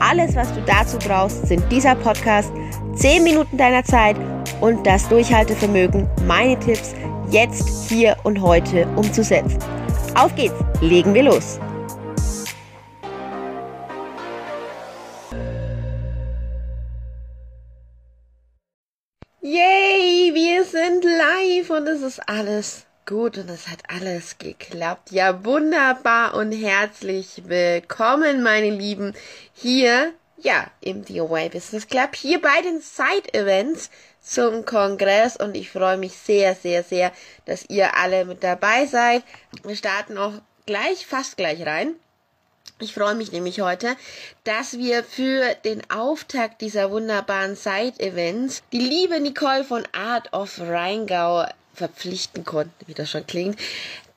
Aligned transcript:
Alles, 0.00 0.36
was 0.36 0.52
du 0.54 0.60
dazu 0.62 0.96
brauchst, 0.98 1.46
sind 1.48 1.62
dieser 1.72 1.96
Podcast, 1.96 2.52
10 2.94 3.24
Minuten 3.24 3.56
deiner 3.56 3.82
Zeit 3.84 4.16
und 4.60 4.86
das 4.86 5.08
Durchhaltevermögen, 5.08 6.08
meine 6.24 6.58
Tipps 6.60 6.94
jetzt, 7.30 7.88
hier 7.88 8.16
und 8.22 8.40
heute 8.40 8.86
umzusetzen. 8.96 9.58
Auf 10.14 10.34
geht's, 10.36 10.54
legen 10.80 11.14
wir 11.14 11.24
los. 11.24 11.58
Yay, 19.40 20.32
wir 20.32 20.64
sind 20.64 21.04
live 21.04 21.70
und 21.70 21.88
es 21.88 22.02
ist 22.02 22.20
alles 22.28 22.87
gut 23.08 23.38
und 23.38 23.48
es 23.48 23.68
hat 23.68 23.78
alles 23.88 24.36
geklappt. 24.36 25.12
Ja, 25.12 25.42
wunderbar 25.42 26.34
und 26.34 26.52
herzlich 26.52 27.42
willkommen, 27.46 28.42
meine 28.42 28.68
Lieben, 28.68 29.14
hier, 29.54 30.12
ja, 30.36 30.66
im 30.82 31.06
DIY 31.06 31.48
Business 31.48 31.86
Club, 31.88 32.14
hier 32.14 32.38
bei 32.38 32.60
den 32.60 32.82
Side-Events 32.82 33.88
zum 34.20 34.66
Kongress 34.66 35.38
und 35.38 35.56
ich 35.56 35.70
freue 35.70 35.96
mich 35.96 36.12
sehr, 36.12 36.54
sehr, 36.54 36.82
sehr, 36.82 37.10
dass 37.46 37.64
ihr 37.70 37.96
alle 37.96 38.26
mit 38.26 38.44
dabei 38.44 38.84
seid. 38.84 39.22
Wir 39.62 39.76
starten 39.76 40.18
auch 40.18 40.34
gleich, 40.66 41.06
fast 41.06 41.38
gleich 41.38 41.64
rein. 41.64 41.94
Ich 42.78 42.92
freue 42.92 43.14
mich 43.14 43.32
nämlich 43.32 43.62
heute, 43.62 43.96
dass 44.44 44.76
wir 44.76 45.02
für 45.02 45.54
den 45.64 45.90
Auftakt 45.90 46.60
dieser 46.60 46.90
wunderbaren 46.90 47.56
Side-Events 47.56 48.62
die 48.70 48.80
liebe 48.80 49.18
Nicole 49.18 49.64
von 49.64 49.84
Art 49.92 50.30
of 50.34 50.60
Rheingau 50.60 51.46
verpflichten 51.78 52.44
konnten, 52.44 52.86
wie 52.86 52.94
das 52.94 53.10
schon 53.10 53.26
klingt, 53.26 53.58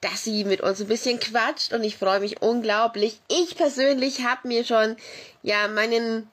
dass 0.01 0.23
sie 0.23 0.43
mit 0.43 0.61
uns 0.61 0.81
ein 0.81 0.87
bisschen 0.87 1.19
quatscht 1.19 1.73
und 1.73 1.83
ich 1.83 1.95
freue 1.95 2.19
mich 2.19 2.41
unglaublich. 2.41 3.21
Ich 3.29 3.55
persönlich 3.55 4.23
habe 4.23 4.47
mir 4.47 4.65
schon 4.65 4.97
ja 5.43 5.67
meinen 5.67 6.27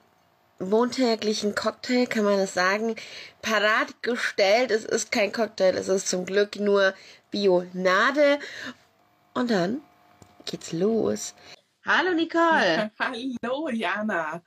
montäglichen 0.59 1.55
Cocktail, 1.55 2.07
kann 2.07 2.25
man 2.25 2.39
das 2.39 2.55
sagen, 2.55 2.97
parat 3.43 4.03
gestellt. 4.03 4.71
Es 4.71 4.85
ist 4.85 5.13
kein 5.13 5.33
Cocktail, 5.33 5.77
es 5.77 5.89
ist 5.89 6.09
zum 6.09 6.25
Glück 6.25 6.57
nur 6.57 6.95
Bionade. 7.31 8.39
Und 9.35 9.51
dann 9.51 9.83
geht's 10.47 10.73
los. 10.73 11.35
Hallo 11.85 12.13
Nicole. 12.13 12.91
Hallo 12.99 13.69
Jana. 13.69 14.43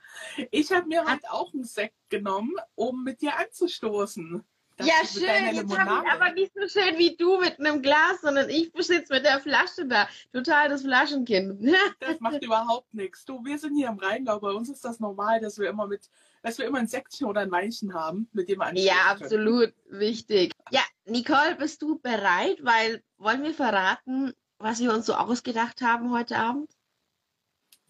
Ich 0.50 0.70
habe 0.70 0.86
mir 0.86 1.04
heute 1.04 1.30
auch 1.30 1.52
einen 1.54 1.64
Sekt 1.64 1.96
genommen, 2.10 2.54
um 2.74 3.04
mit 3.04 3.20
dir 3.20 3.36
anzustoßen. 3.36 4.44
Ja, 4.84 5.06
schön. 5.06 5.54
Jetzt 5.54 5.78
habe 5.78 6.04
ich 6.06 6.12
aber 6.12 6.32
nicht 6.32 6.52
so 6.54 6.68
schön 6.68 6.98
wie 6.98 7.16
du 7.16 7.38
mit 7.40 7.58
einem 7.58 7.82
Glas, 7.82 8.20
sondern 8.22 8.48
ich 8.50 8.70
sitze 8.78 9.12
mit 9.12 9.24
der 9.24 9.40
Flasche 9.40 9.86
da. 9.86 10.08
Total 10.32 10.68
das 10.68 10.82
Flaschenkind. 10.82 11.62
das 12.00 12.20
macht 12.20 12.42
überhaupt 12.42 12.92
nichts. 12.94 13.24
Du, 13.24 13.44
wir 13.44 13.58
sind 13.58 13.76
hier 13.76 13.88
im 13.88 13.98
Rheingau. 13.98 14.40
Bei 14.40 14.50
uns 14.50 14.68
ist 14.68 14.84
das 14.84 15.00
normal, 15.00 15.40
dass 15.40 15.58
wir 15.58 15.68
immer 15.68 15.86
mit, 15.86 16.08
dass 16.42 16.58
wir 16.58 16.66
immer 16.66 16.78
ein 16.78 16.88
Säckchen 16.88 17.26
oder 17.26 17.40
ein 17.40 17.50
Weinchen 17.50 17.94
haben, 17.94 18.28
mit 18.32 18.48
dem 18.48 18.58
wir 18.58 18.72
Ja, 18.74 18.94
absolut 19.10 19.74
können. 19.86 20.00
wichtig. 20.00 20.52
Ja, 20.70 20.82
Nicole, 21.04 21.56
bist 21.56 21.82
du 21.82 21.98
bereit? 21.98 22.58
Weil 22.62 23.02
wollen 23.18 23.42
wir 23.42 23.54
verraten, 23.54 24.32
was 24.58 24.80
wir 24.80 24.92
uns 24.92 25.06
so 25.06 25.14
ausgedacht 25.14 25.82
haben 25.82 26.12
heute 26.12 26.36
Abend? 26.36 26.70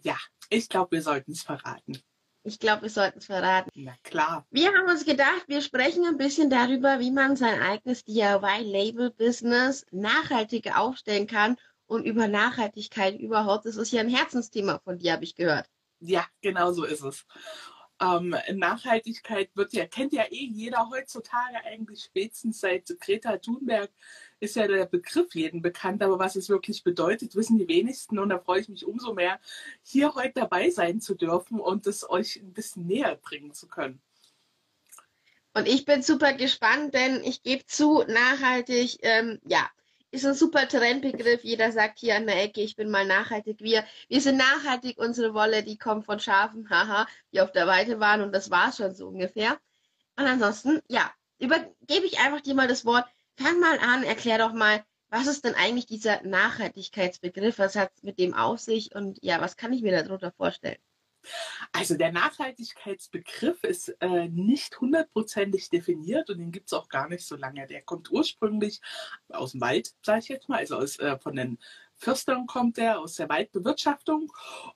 Ja, 0.03 0.17
ich 0.51 0.69
glaube, 0.69 0.93
wir 0.93 1.03
sollten 1.03 1.33
es 1.33 1.43
verraten. 1.43 2.03
Ich 2.45 2.59
glaube, 2.59 2.83
wir 2.83 2.91
sollten 2.91 3.19
es 3.19 3.27
verraten. 3.27 3.71
Na 3.75 3.95
klar. 4.03 4.47
Wir 4.51 4.73
haben 4.73 4.89
uns 4.89 5.05
gedacht, 5.05 5.45
wir 5.47 5.63
sprechen 5.63 6.05
ein 6.05 6.17
bisschen 6.17 6.51
darüber, 6.51 6.99
wie 6.99 7.13
man 7.13 7.37
sein 7.37 7.61
eigenes 7.61 8.05
DIY-Label-Business 8.05 9.87
nachhaltiger 9.93 10.81
aufstellen 10.81 11.29
kann 11.29 11.57
und 11.87 12.05
über 12.05 12.27
Nachhaltigkeit 12.27 13.19
überhaupt. 13.21 13.67
Das 13.67 13.77
ist 13.77 13.93
ja 13.93 14.01
ein 14.01 14.09
Herzensthema 14.09 14.81
von 14.83 14.99
dir, 14.99 15.13
habe 15.13 15.25
ich 15.25 15.37
gehört. 15.37 15.69
Ja, 16.01 16.27
genau 16.41 16.73
so 16.73 16.85
ist 16.85 17.03
es. 17.03 17.25
Ähm, 18.01 18.35
Nachhaltigkeit 18.55 19.51
wird 19.55 19.73
ja, 19.73 19.87
kennt 19.87 20.13
ja 20.13 20.25
eh 20.25 20.47
jeder 20.47 20.91
heutzutage 20.91 21.65
eigentlich 21.65 22.03
spätestens 22.03 22.59
seit 22.59 22.89
Greta 22.99 23.37
Thunberg 23.37 23.91
ist 24.43 24.57
ja 24.57 24.67
der 24.67 24.87
Begriff 24.87 25.35
jedem 25.35 25.63
bekannt, 25.63 26.03
aber 26.03 26.19
was 26.19 26.35
es 26.35 26.49
wirklich 26.49 26.83
bedeutet, 26.83 27.37
wissen 27.37 27.59
die 27.59 27.69
wenigsten 27.69 28.19
und 28.19 28.31
da 28.31 28.41
freue 28.41 28.61
ich 28.61 28.69
mich 28.69 28.85
umso 28.85 29.15
mehr, 29.15 29.39
hier 29.83 30.15
heute 30.15 30.41
dabei 30.41 30.69
sein 30.71 31.01
zu 31.01 31.15
dürfen 31.15 31.61
und 31.61 31.87
es 31.87 32.09
euch 32.11 32.37
ein 32.37 32.53
bisschen 32.53 32.87
näher 32.87 33.15
bringen 33.15 33.55
zu 33.55 33.69
können. 33.69 34.03
Und 35.55 35.69
ich 35.69 35.85
bin 35.85 36.03
super 36.03 36.33
gespannt, 36.33 36.93
denn 36.93 37.23
ich 37.23 37.45
gebe 37.45 37.65
zu, 37.67 38.03
nachhaltig, 38.09 38.99
ähm, 39.03 39.39
ja, 39.47 39.71
ist 40.11 40.27
ein 40.27 40.35
super 40.35 40.67
Trendbegriff. 40.67 41.45
Jeder 41.45 41.71
sagt 41.71 42.01
hier 42.01 42.17
an 42.17 42.27
der 42.27 42.43
Ecke, 42.43 42.63
ich 42.63 42.75
bin 42.75 42.91
mal 42.91 43.07
nachhaltig. 43.07 43.61
Wir, 43.61 43.85
wir 44.09 44.21
sind 44.21 44.39
nachhaltig. 44.39 44.99
Unsere 44.99 45.35
Wolle, 45.35 45.63
die 45.63 45.79
kommt 45.79 46.05
von 46.05 46.19
Schafen, 46.19 46.69
haha, 46.69 47.07
die 47.33 47.41
auf 47.41 47.53
der 47.53 47.67
Weide 47.69 48.01
waren 48.01 48.23
und 48.23 48.33
das 48.33 48.51
war 48.51 48.73
schon 48.73 48.95
so 48.95 49.07
ungefähr. 49.09 49.59
Und 50.17 50.27
ansonsten, 50.27 50.81
ja, 50.89 51.11
übergebe 51.39 52.07
ich 52.07 52.19
einfach 52.19 52.41
dir 52.41 52.55
mal 52.55 52.69
das 52.69 52.85
Wort. 52.85 53.07
Fang 53.37 53.61
mal 53.61 53.79
an, 53.79 54.05
erklär 54.05 54.39
doch 54.39 54.53
mal, 54.53 54.85
was 55.11 55.27
ist 55.27 55.45
denn 55.45 55.55
eigentlich 55.55 55.87
dieser 55.87 56.23
Nachhaltigkeitsbegriff? 56.23 57.59
Was 57.59 57.77
hat 57.77 57.93
es 57.95 58.03
mit 58.03 58.19
dem 58.19 58.35
auf 58.35 58.61
sich? 58.61 58.95
Und 58.95 59.19
ja, 59.23 59.41
was 59.41 59.57
kann 59.57 59.73
ich 59.73 59.83
mir 59.83 59.93
darunter 59.93 60.33
vorstellen? 60.33 60.79
Also 61.73 61.97
der 61.97 62.13
Nachhaltigkeitsbegriff 62.13 63.63
ist 63.65 63.95
äh, 64.01 64.29
nicht 64.29 64.81
hundertprozentig 64.81 65.69
definiert 65.71 66.31
und 66.31 66.39
den 66.39 66.51
gibt 66.51 66.67
es 66.67 66.73
auch 66.73 66.89
gar 66.89 67.09
nicht 67.09 67.27
so 67.27 67.37
lange. 67.37 67.67
Der 67.67 67.83
kommt 67.83 68.11
ursprünglich 68.11 68.81
aus 69.29 69.53
dem 69.53 69.61
Wald, 69.61 69.95
sage 70.03 70.21
ich 70.21 70.29
jetzt 70.29 70.49
mal, 70.49 70.59
also 70.59 70.77
aus, 70.77 70.99
äh, 70.99 71.19
von 71.19 71.37
den 71.37 71.59
Fürstern 71.95 72.47
kommt 72.47 72.77
der, 72.77 72.99
aus 72.99 73.15
der 73.15 73.29
Waldbewirtschaftung 73.29 74.33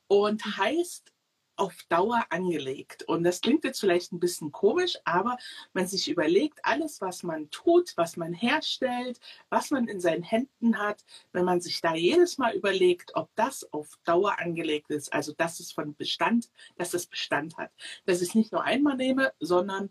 und 0.07 0.45
heißt 0.45 1.13
auf 1.57 1.75
Dauer 1.89 2.25
angelegt. 2.31 3.03
Und 3.05 3.25
das 3.25 3.41
klingt 3.41 3.65
jetzt 3.65 3.81
vielleicht 3.81 4.13
ein 4.13 4.21
bisschen 4.21 4.53
komisch, 4.53 4.99
aber 5.05 5.37
man 5.73 5.87
sich 5.87 6.09
überlegt, 6.09 6.61
alles, 6.63 7.01
was 7.01 7.23
man 7.23 7.51
tut, 7.51 7.93
was 7.97 8.17
man 8.17 8.33
herstellt, 8.33 9.19
was 9.49 9.71
man 9.71 9.89
in 9.89 10.01
seinen 10.01 10.23
Händen 10.23 10.79
hat, 10.79 11.05
wenn 11.33 11.45
man 11.45 11.61
sich 11.61 11.81
da 11.81 11.95
jedes 11.95 12.39
Mal 12.39 12.55
überlegt, 12.55 13.15
ob 13.15 13.31
das 13.35 13.71
auf 13.73 13.99
Dauer 14.05 14.39
angelegt 14.39 14.91
ist, 14.91 15.13
also 15.13 15.33
dass 15.33 15.61
es 15.61 15.73
von 15.73 15.95
Bestand, 15.95 16.51
dass 16.77 16.95
es 16.95 17.07
Bestand 17.07 17.57
hat. 17.57 17.73
Dass 18.05 18.21
ich 18.21 18.29
es 18.29 18.35
nicht 18.35 18.53
nur 18.53 18.63
einmal 18.63 18.97
nehme, 18.97 19.33
sondern 19.41 19.91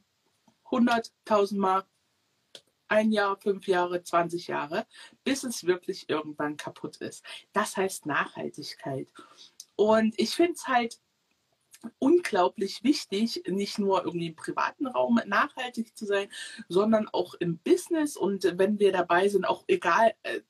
100.000 0.65 1.57
Mal, 1.57 1.83
ein 2.87 3.11
Jahr, 3.11 3.37
fünf 3.37 3.67
Jahre, 3.67 4.03
20 4.03 4.47
Jahre, 4.47 4.85
bis 5.23 5.43
es 5.43 5.65
wirklich 5.65 6.07
irgendwann 6.09 6.55
kaputt 6.57 6.97
ist. 6.97 7.25
Das 7.51 7.77
heißt 7.77 8.05
Nachhaltigkeit. 8.05 9.07
Und 9.75 10.13
ich 10.17 10.35
finde 10.35 10.53
es 10.53 10.67
halt 10.67 10.99
unglaublich 11.99 12.83
wichtig, 12.83 13.43
nicht 13.47 13.79
nur 13.79 14.05
irgendwie 14.05 14.27
im 14.27 14.35
privaten 14.35 14.87
Raum 14.87 15.19
nachhaltig 15.25 15.95
zu 15.97 16.05
sein, 16.05 16.29
sondern 16.67 17.07
auch 17.09 17.35
im 17.35 17.57
Business. 17.59 18.17
Und 18.17 18.43
wenn 18.57 18.79
wir 18.79 18.91
dabei 18.91 19.27
sind, 19.27 19.45
auch 19.45 19.63
egal, 19.67 20.13
äh, 20.23 20.41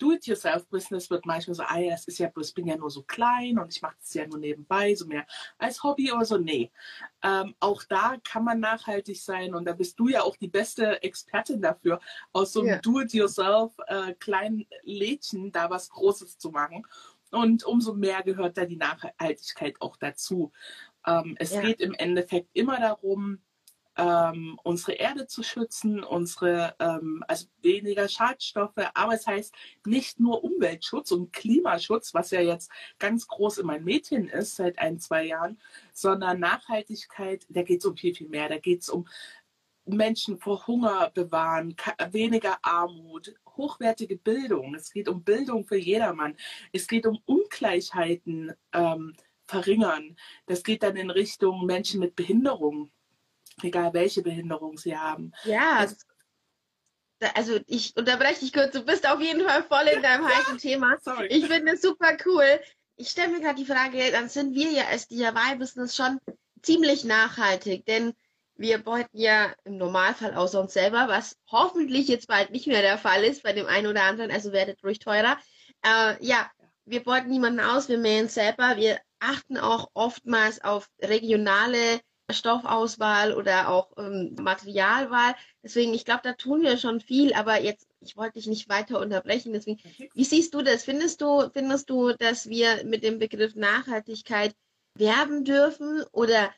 Do-it-yourself-Business 0.00 1.10
wird 1.10 1.26
manchmal 1.26 1.54
so, 1.54 1.62
ah 1.62 1.78
ja, 1.78 1.92
es 1.92 2.06
ist 2.06 2.18
ja, 2.18 2.30
ich 2.34 2.54
bin 2.54 2.66
ja 2.66 2.76
nur 2.76 2.90
so 2.90 3.02
klein 3.02 3.58
und 3.58 3.74
ich 3.74 3.82
mache 3.82 3.96
das 4.00 4.14
ja 4.14 4.26
nur 4.26 4.38
neberbei, 4.38 4.94
so 4.94 5.06
mehr 5.06 5.26
als 5.58 5.82
Hobby 5.82 6.10
oder 6.10 6.24
so. 6.24 6.38
Nee, 6.38 6.72
ähm, 7.22 7.54
auch 7.60 7.84
da 7.84 8.16
kann 8.24 8.44
man 8.44 8.60
nachhaltig 8.60 9.22
sein 9.22 9.54
und 9.54 9.66
da 9.66 9.74
bist 9.74 9.98
du 9.98 10.08
ja 10.08 10.22
auch 10.22 10.36
die 10.36 10.48
beste 10.48 11.02
Expertin 11.02 11.60
dafür, 11.60 12.00
aus 12.32 12.54
so 12.54 12.60
einem 12.60 12.70
yeah. 12.70 12.78
Do-it-yourself 12.78 13.74
äh, 13.86 14.14
kleinen 14.14 14.66
Lädchen 14.82 15.52
da 15.52 15.68
was 15.68 15.90
Großes 15.90 16.38
zu 16.38 16.50
machen. 16.50 16.86
Und 17.30 17.64
umso 17.64 17.94
mehr 17.94 18.22
gehört 18.22 18.56
da 18.56 18.64
die 18.64 18.76
Nachhaltigkeit 18.76 19.80
auch 19.80 19.96
dazu. 19.96 20.52
Ähm, 21.06 21.36
es 21.38 21.52
ja. 21.52 21.60
geht 21.60 21.80
im 21.80 21.94
Endeffekt 21.94 22.48
immer 22.52 22.78
darum, 22.78 23.40
ähm, 23.96 24.58
unsere 24.62 24.92
Erde 24.92 25.26
zu 25.26 25.42
schützen, 25.42 26.02
unsere, 26.02 26.74
ähm, 26.78 27.22
also 27.28 27.46
weniger 27.60 28.08
Schadstoffe, 28.08 28.78
aber 28.94 29.14
es 29.14 29.26
heißt 29.26 29.54
nicht 29.84 30.20
nur 30.20 30.42
Umweltschutz 30.44 31.10
und 31.10 31.32
Klimaschutz, 31.32 32.14
was 32.14 32.30
ja 32.30 32.40
jetzt 32.40 32.70
ganz 32.98 33.26
groß 33.26 33.58
in 33.58 33.66
meinen 33.66 33.84
Medien 33.84 34.28
ist 34.28 34.56
seit 34.56 34.78
ein, 34.78 34.98
zwei 35.00 35.26
Jahren, 35.26 35.60
sondern 35.92 36.40
Nachhaltigkeit, 36.40 37.44
da 37.48 37.62
geht 37.62 37.80
es 37.80 37.86
um 37.86 37.96
viel, 37.96 38.14
viel 38.14 38.28
mehr. 38.28 38.48
Da 38.48 38.58
geht 38.58 38.82
es 38.82 38.88
um 38.88 39.06
Menschen 39.96 40.38
vor 40.38 40.66
Hunger 40.66 41.10
bewahren, 41.10 41.76
weniger 42.10 42.58
Armut, 42.62 43.34
hochwertige 43.56 44.16
Bildung. 44.16 44.74
Es 44.74 44.92
geht 44.92 45.08
um 45.08 45.22
Bildung 45.22 45.64
für 45.64 45.76
jedermann. 45.76 46.36
Es 46.72 46.86
geht 46.86 47.06
um 47.06 47.20
Ungleichheiten 47.26 48.52
ähm, 48.72 49.14
verringern. 49.46 50.16
Das 50.46 50.62
geht 50.62 50.82
dann 50.82 50.96
in 50.96 51.10
Richtung 51.10 51.66
Menschen 51.66 52.00
mit 52.00 52.16
Behinderung, 52.16 52.90
egal 53.62 53.92
welche 53.92 54.22
Behinderung 54.22 54.78
sie 54.78 54.96
haben. 54.96 55.32
Ja, 55.44 55.84
es, 55.84 56.06
also 57.34 57.58
ich 57.66 57.96
unterbreche 57.96 58.40
dich 58.40 58.52
kurz, 58.52 58.72
du 58.72 58.84
bist 58.84 59.08
auf 59.08 59.20
jeden 59.20 59.44
Fall 59.44 59.62
voll 59.64 59.88
in 59.94 60.02
deinem 60.02 60.26
heißen 60.28 60.58
Thema. 60.58 60.96
Sorry. 61.00 61.26
Ich 61.26 61.46
finde 61.46 61.72
es 61.72 61.82
super 61.82 62.16
cool. 62.24 62.60
Ich 62.96 63.08
stelle 63.08 63.28
mir 63.28 63.40
gerade 63.40 63.56
die 63.56 63.66
Frage, 63.66 64.10
dann 64.12 64.28
sind 64.28 64.54
wir 64.54 64.70
ja 64.70 64.84
als 64.86 65.08
DIY-Business 65.08 65.96
schon 65.96 66.18
ziemlich 66.62 67.04
nachhaltig, 67.04 67.86
denn 67.86 68.14
wir 68.60 68.78
beuten 68.78 69.16
ja 69.16 69.54
im 69.64 69.78
Normalfall 69.78 70.34
außer 70.34 70.60
uns 70.60 70.74
selber, 70.74 71.08
was 71.08 71.36
hoffentlich 71.50 72.08
jetzt 72.08 72.28
bald 72.28 72.50
nicht 72.50 72.66
mehr 72.66 72.82
der 72.82 72.98
Fall 72.98 73.24
ist 73.24 73.42
bei 73.42 73.54
dem 73.54 73.66
einen 73.66 73.86
oder 73.86 74.02
anderen, 74.02 74.30
also 74.30 74.52
werdet 74.52 74.84
ruhig 74.84 74.98
teurer. 74.98 75.38
Äh, 75.82 76.22
ja, 76.24 76.50
wir 76.84 77.02
beuten 77.02 77.30
niemanden 77.30 77.60
aus, 77.60 77.88
wir 77.88 77.96
mähen 77.96 78.28
selber, 78.28 78.76
wir 78.76 78.98
achten 79.18 79.56
auch 79.56 79.90
oftmals 79.94 80.62
auf 80.62 80.88
regionale 81.00 82.00
Stoffauswahl 82.30 83.32
oder 83.32 83.70
auch 83.70 83.92
ähm, 83.96 84.36
Materialwahl. 84.38 85.34
Deswegen, 85.62 85.94
ich 85.94 86.04
glaube, 86.04 86.20
da 86.22 86.34
tun 86.34 86.60
wir 86.60 86.76
schon 86.76 87.00
viel, 87.00 87.32
aber 87.32 87.62
jetzt, 87.62 87.88
ich 88.00 88.16
wollte 88.16 88.34
dich 88.34 88.46
nicht 88.46 88.68
weiter 88.68 89.00
unterbrechen. 89.00 89.54
Deswegen, 89.54 89.80
wie 90.14 90.24
siehst 90.24 90.52
du 90.52 90.60
das? 90.60 90.84
Findest 90.84 91.22
du, 91.22 91.48
findest 91.50 91.88
du, 91.88 92.12
dass 92.12 92.48
wir 92.48 92.84
mit 92.84 93.02
dem 93.04 93.18
Begriff 93.18 93.54
Nachhaltigkeit 93.54 94.54
werben 94.94 95.44
dürfen 95.44 96.04
oder 96.12 96.50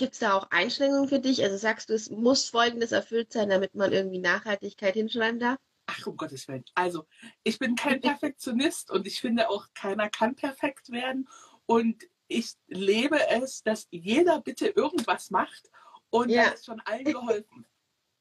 gibt 0.00 0.14
es 0.14 0.20
da 0.20 0.32
auch 0.32 0.50
Einschränkungen 0.50 1.08
für 1.08 1.20
dich? 1.20 1.42
Also 1.42 1.58
sagst 1.58 1.90
du, 1.90 1.94
es 1.94 2.10
muss 2.10 2.48
Folgendes 2.48 2.90
erfüllt 2.90 3.34
sein, 3.34 3.50
damit 3.50 3.74
man 3.74 3.92
irgendwie 3.92 4.18
Nachhaltigkeit 4.18 4.94
hinschreiben 4.94 5.38
darf? 5.38 5.58
Ach, 5.86 6.06
um 6.06 6.16
Gottes 6.16 6.48
Willen. 6.48 6.64
Also, 6.74 7.06
ich 7.42 7.58
bin 7.58 7.74
kein 7.74 8.00
Perfektionist 8.00 8.90
und 8.90 9.06
ich 9.06 9.20
finde 9.20 9.50
auch, 9.50 9.66
keiner 9.74 10.08
kann 10.08 10.34
perfekt 10.36 10.90
werden. 10.90 11.28
Und 11.66 12.02
ich 12.28 12.54
lebe 12.66 13.18
es, 13.28 13.62
dass 13.62 13.88
jeder 13.90 14.40
bitte 14.40 14.68
irgendwas 14.68 15.30
macht 15.30 15.68
und 16.08 16.30
ja. 16.30 16.44
das 16.44 16.60
ist 16.60 16.66
schon 16.66 16.80
allen 16.80 17.04
geholfen. 17.04 17.66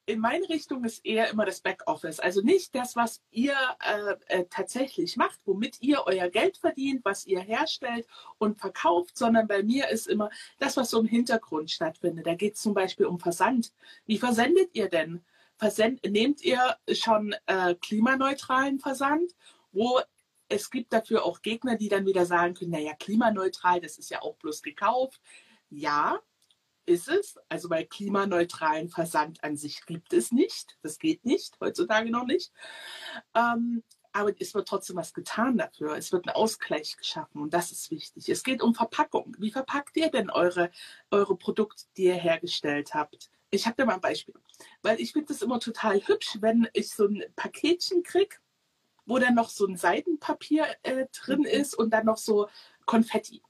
In 0.09 0.21
meine 0.21 0.49
Richtung 0.49 0.83
ist 0.85 1.05
eher 1.05 1.29
immer 1.29 1.45
das 1.45 1.61
Backoffice. 1.61 2.19
Also 2.19 2.41
nicht 2.41 2.73
das, 2.73 2.95
was 2.95 3.21
ihr 3.29 3.53
äh, 3.79 4.39
äh, 4.39 4.45
tatsächlich 4.49 5.17
macht, 5.17 5.39
womit 5.45 5.79
ihr 5.81 6.01
euer 6.07 6.29
Geld 6.29 6.57
verdient, 6.57 7.05
was 7.05 7.27
ihr 7.27 7.41
herstellt 7.41 8.07
und 8.39 8.59
verkauft, 8.59 9.15
sondern 9.15 9.47
bei 9.47 9.61
mir 9.61 9.87
ist 9.89 10.07
immer 10.07 10.31
das, 10.57 10.77
was 10.77 10.89
so 10.89 10.99
im 10.99 11.05
Hintergrund 11.05 11.69
stattfindet. 11.69 12.25
Da 12.25 12.33
geht 12.33 12.55
es 12.55 12.61
zum 12.63 12.73
Beispiel 12.73 13.05
um 13.05 13.19
Versand. 13.19 13.71
Wie 14.07 14.17
versendet 14.17 14.71
ihr 14.73 14.89
denn? 14.89 15.23
Versend, 15.57 16.03
nehmt 16.03 16.41
ihr 16.41 16.75
schon 16.91 17.35
äh, 17.45 17.75
klimaneutralen 17.75 18.79
Versand, 18.79 19.35
wo 19.71 19.99
es 20.47 20.71
gibt 20.71 20.91
dafür 20.91 21.23
auch 21.23 21.43
Gegner, 21.43 21.75
die 21.75 21.89
dann 21.89 22.07
wieder 22.07 22.25
sagen 22.25 22.55
können, 22.55 22.71
naja, 22.71 22.95
klimaneutral, 22.95 23.79
das 23.79 23.99
ist 23.99 24.09
ja 24.09 24.23
auch 24.23 24.37
bloß 24.37 24.63
gekauft. 24.63 25.21
Ja, 25.69 26.19
ist 26.89 27.07
es. 27.07 27.37
Also 27.47 27.69
bei 27.69 27.83
klimaneutralen 27.83 28.89
Versand 28.89 29.43
an 29.43 29.55
sich 29.55 29.85
gibt 29.85 30.13
es 30.13 30.31
nicht. 30.31 30.77
Das 30.81 30.99
geht 30.99 31.25
nicht, 31.25 31.57
heutzutage 31.59 32.09
noch 32.11 32.25
nicht. 32.25 32.51
Ähm, 33.35 33.83
aber 34.11 34.33
es 34.39 34.53
wird 34.55 34.67
trotzdem 34.67 34.95
was 34.95 35.13
getan 35.13 35.57
dafür. 35.57 35.95
Es 35.95 36.11
wird 36.11 36.27
ein 36.27 36.33
Ausgleich 36.33 36.97
geschaffen 36.97 37.41
und 37.41 37.53
das 37.53 37.71
ist 37.71 37.91
wichtig. 37.91 38.27
Es 38.27 38.43
geht 38.43 38.61
um 38.61 38.73
Verpackung. 38.73 39.35
Wie 39.37 39.51
verpackt 39.51 39.95
ihr 39.97 40.09
denn 40.09 40.29
eure, 40.29 40.71
eure 41.11 41.37
Produkte, 41.37 41.83
die 41.95 42.05
ihr 42.05 42.15
hergestellt 42.15 42.93
habt? 42.93 43.29
Ich 43.51 43.65
habe 43.65 43.75
da 43.77 43.85
mal 43.85 43.95
ein 43.95 44.01
Beispiel, 44.01 44.35
weil 44.81 44.99
ich 44.99 45.13
finde 45.13 45.27
das 45.27 45.41
immer 45.41 45.59
total 45.59 45.99
hübsch, 46.07 46.37
wenn 46.41 46.67
ich 46.73 46.89
so 46.89 47.05
ein 47.05 47.23
Paketchen 47.35 48.03
kriege 48.03 48.35
wo 49.09 49.17
dann 49.17 49.33
noch 49.33 49.49
so 49.49 49.65
ein 49.65 49.75
Seidenpapier 49.75 50.67
äh, 50.83 51.07
drin 51.11 51.39
mhm. 51.39 51.45
ist 51.45 51.73
und 51.73 51.89
dann 51.89 52.05
noch 52.05 52.17
so 52.17 52.47
Konfetti. 52.85 53.41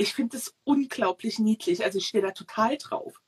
Ich 0.00 0.14
finde 0.14 0.36
das 0.36 0.54
unglaublich 0.62 1.40
niedlich. 1.40 1.84
Also 1.84 1.98
ich 1.98 2.06
stehe 2.06 2.22
da 2.22 2.30
total 2.30 2.76
drauf. 2.78 3.20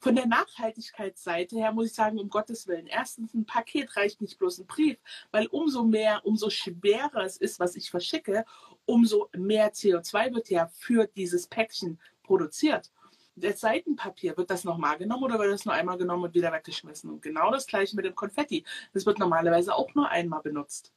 Von 0.00 0.16
der 0.16 0.26
Nachhaltigkeitsseite 0.26 1.54
her 1.54 1.72
muss 1.72 1.86
ich 1.86 1.94
sagen, 1.94 2.18
um 2.18 2.28
Gottes 2.28 2.66
Willen. 2.66 2.88
Erstens, 2.88 3.32
ein 3.32 3.46
Paket 3.46 3.96
reicht 3.96 4.20
nicht 4.20 4.36
bloß 4.36 4.58
ein 4.58 4.66
Brief, 4.66 4.98
weil 5.30 5.46
umso 5.46 5.84
mehr, 5.84 6.26
umso 6.26 6.50
schwerer 6.50 7.22
es 7.24 7.36
ist, 7.36 7.60
was 7.60 7.76
ich 7.76 7.90
verschicke, 7.90 8.44
umso 8.86 9.28
mehr 9.36 9.72
CO2 9.72 10.34
wird 10.34 10.50
ja 10.50 10.66
für 10.66 11.06
dieses 11.06 11.46
Päckchen 11.46 12.00
produziert. 12.24 12.90
Das 13.36 13.60
Seitenpapier, 13.60 14.36
wird 14.36 14.50
das 14.50 14.64
nochmal 14.64 14.98
genommen 14.98 15.22
oder 15.22 15.38
wird 15.38 15.52
das 15.52 15.64
nur 15.64 15.74
einmal 15.74 15.96
genommen 15.96 16.24
und 16.24 16.34
wieder 16.34 16.52
weggeschmissen? 16.52 17.08
Und 17.08 17.22
genau 17.22 17.52
das 17.52 17.68
gleiche 17.68 17.94
mit 17.94 18.04
dem 18.04 18.16
Konfetti. 18.16 18.64
Das 18.92 19.06
wird 19.06 19.20
normalerweise 19.20 19.76
auch 19.76 19.94
nur 19.94 20.08
einmal 20.08 20.42
benutzt 20.42 20.92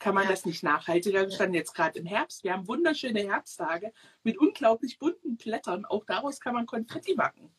kann 0.00 0.14
man 0.14 0.26
das 0.26 0.46
nicht 0.46 0.62
nachhaltiger 0.62 1.26
gestalten. 1.26 1.54
Jetzt 1.54 1.74
gerade 1.74 1.98
im 1.98 2.06
Herbst. 2.06 2.42
Wir 2.42 2.54
haben 2.54 2.66
wunderschöne 2.66 3.20
Herbsttage 3.20 3.92
mit 4.24 4.38
unglaublich 4.38 4.98
bunten 4.98 5.36
Blättern. 5.36 5.84
Auch 5.84 6.04
daraus 6.04 6.40
kann 6.40 6.54
man 6.54 6.66
Konfetti 6.66 7.14
machen. 7.14 7.50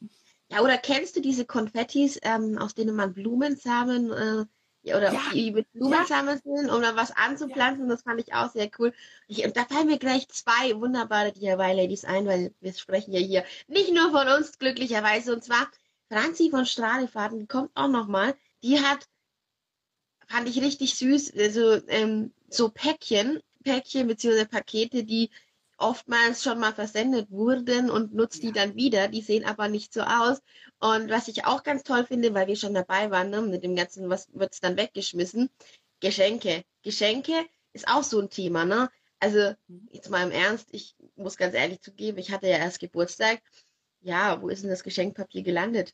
Ja, 0.49 0.61
oder 0.61 0.77
kennst 0.77 1.15
du 1.15 1.21
diese 1.21 1.45
Konfettis, 1.45 2.19
ähm, 2.23 2.57
aus 2.57 2.75
denen 2.75 2.95
man 2.95 3.13
Blumensamen 3.13 4.11
äh, 4.11 4.93
oder 4.93 5.13
ja. 5.13 5.21
die 5.33 5.51
mit 5.51 5.71
Blumensamen 5.71 6.41
ja. 6.43 6.55
sind, 6.57 6.69
um 6.69 6.81
dann 6.81 6.95
was 6.95 7.11
anzupflanzen? 7.15 7.85
Ja. 7.85 7.91
Das 7.91 8.01
fand 8.01 8.19
ich 8.19 8.33
auch 8.33 8.51
sehr 8.51 8.69
cool. 8.79 8.91
Ich, 9.27 9.45
und 9.45 9.55
da 9.55 9.63
fallen 9.65 9.87
mir 9.87 9.99
gleich 9.99 10.27
zwei 10.27 10.75
wunderbare 10.75 11.31
DIY-Ladies 11.31 12.03
ein, 12.03 12.25
weil 12.25 12.53
wir 12.59 12.73
sprechen 12.73 13.13
ja 13.13 13.19
hier 13.19 13.45
nicht 13.67 13.93
nur 13.93 14.11
von 14.11 14.27
uns 14.27 14.57
glücklicherweise. 14.57 15.33
Und 15.33 15.43
zwar 15.43 15.69
Franzi 16.09 16.49
von 16.49 16.65
Strahlefaden, 16.65 17.39
die 17.39 17.47
kommt 17.47 17.71
auch 17.75 17.87
nochmal. 17.87 18.35
Die 18.63 18.81
hat 18.81 19.07
fand 20.31 20.49
ich 20.49 20.61
richtig 20.61 20.95
süß. 20.95 21.33
Also 21.37 21.81
ähm, 21.87 22.33
so 22.49 22.69
Päckchen, 22.69 23.41
Päckchen 23.63 24.07
bzw. 24.07 24.45
Pakete, 24.45 25.03
die 25.03 25.29
oftmals 25.77 26.43
schon 26.43 26.59
mal 26.59 26.73
versendet 26.73 27.29
wurden 27.31 27.89
und 27.89 28.13
nutzt 28.13 28.43
ja. 28.43 28.49
die 28.49 28.53
dann 28.53 28.75
wieder. 28.75 29.07
Die 29.07 29.21
sehen 29.21 29.45
aber 29.45 29.67
nicht 29.67 29.93
so 29.93 30.01
aus. 30.01 30.41
Und 30.79 31.09
was 31.09 31.27
ich 31.27 31.45
auch 31.45 31.63
ganz 31.63 31.83
toll 31.83 32.05
finde, 32.05 32.33
weil 32.33 32.47
wir 32.47 32.55
schon 32.55 32.73
dabei 32.73 33.11
waren, 33.11 33.29
ne, 33.29 33.41
mit 33.41 33.63
dem 33.63 33.75
ganzen, 33.75 34.09
was 34.09 34.29
wird's 34.33 34.59
dann 34.59 34.77
weggeschmissen? 34.77 35.49
Geschenke. 35.99 36.63
Geschenke 36.83 37.33
ist 37.73 37.87
auch 37.87 38.03
so 38.03 38.19
ein 38.19 38.29
Thema, 38.29 38.65
ne? 38.65 38.89
Also, 39.19 39.53
jetzt 39.91 40.09
mal 40.09 40.23
im 40.23 40.31
Ernst, 40.31 40.67
ich 40.71 40.95
muss 41.15 41.37
ganz 41.37 41.53
ehrlich 41.53 41.81
zugeben, 41.81 42.17
ich 42.17 42.31
hatte 42.31 42.47
ja 42.47 42.57
erst 42.57 42.79
Geburtstag. 42.79 43.41
Ja, 44.01 44.41
wo 44.41 44.49
ist 44.49 44.63
denn 44.63 44.71
das 44.71 44.83
Geschenkpapier 44.83 45.43
gelandet? 45.43 45.93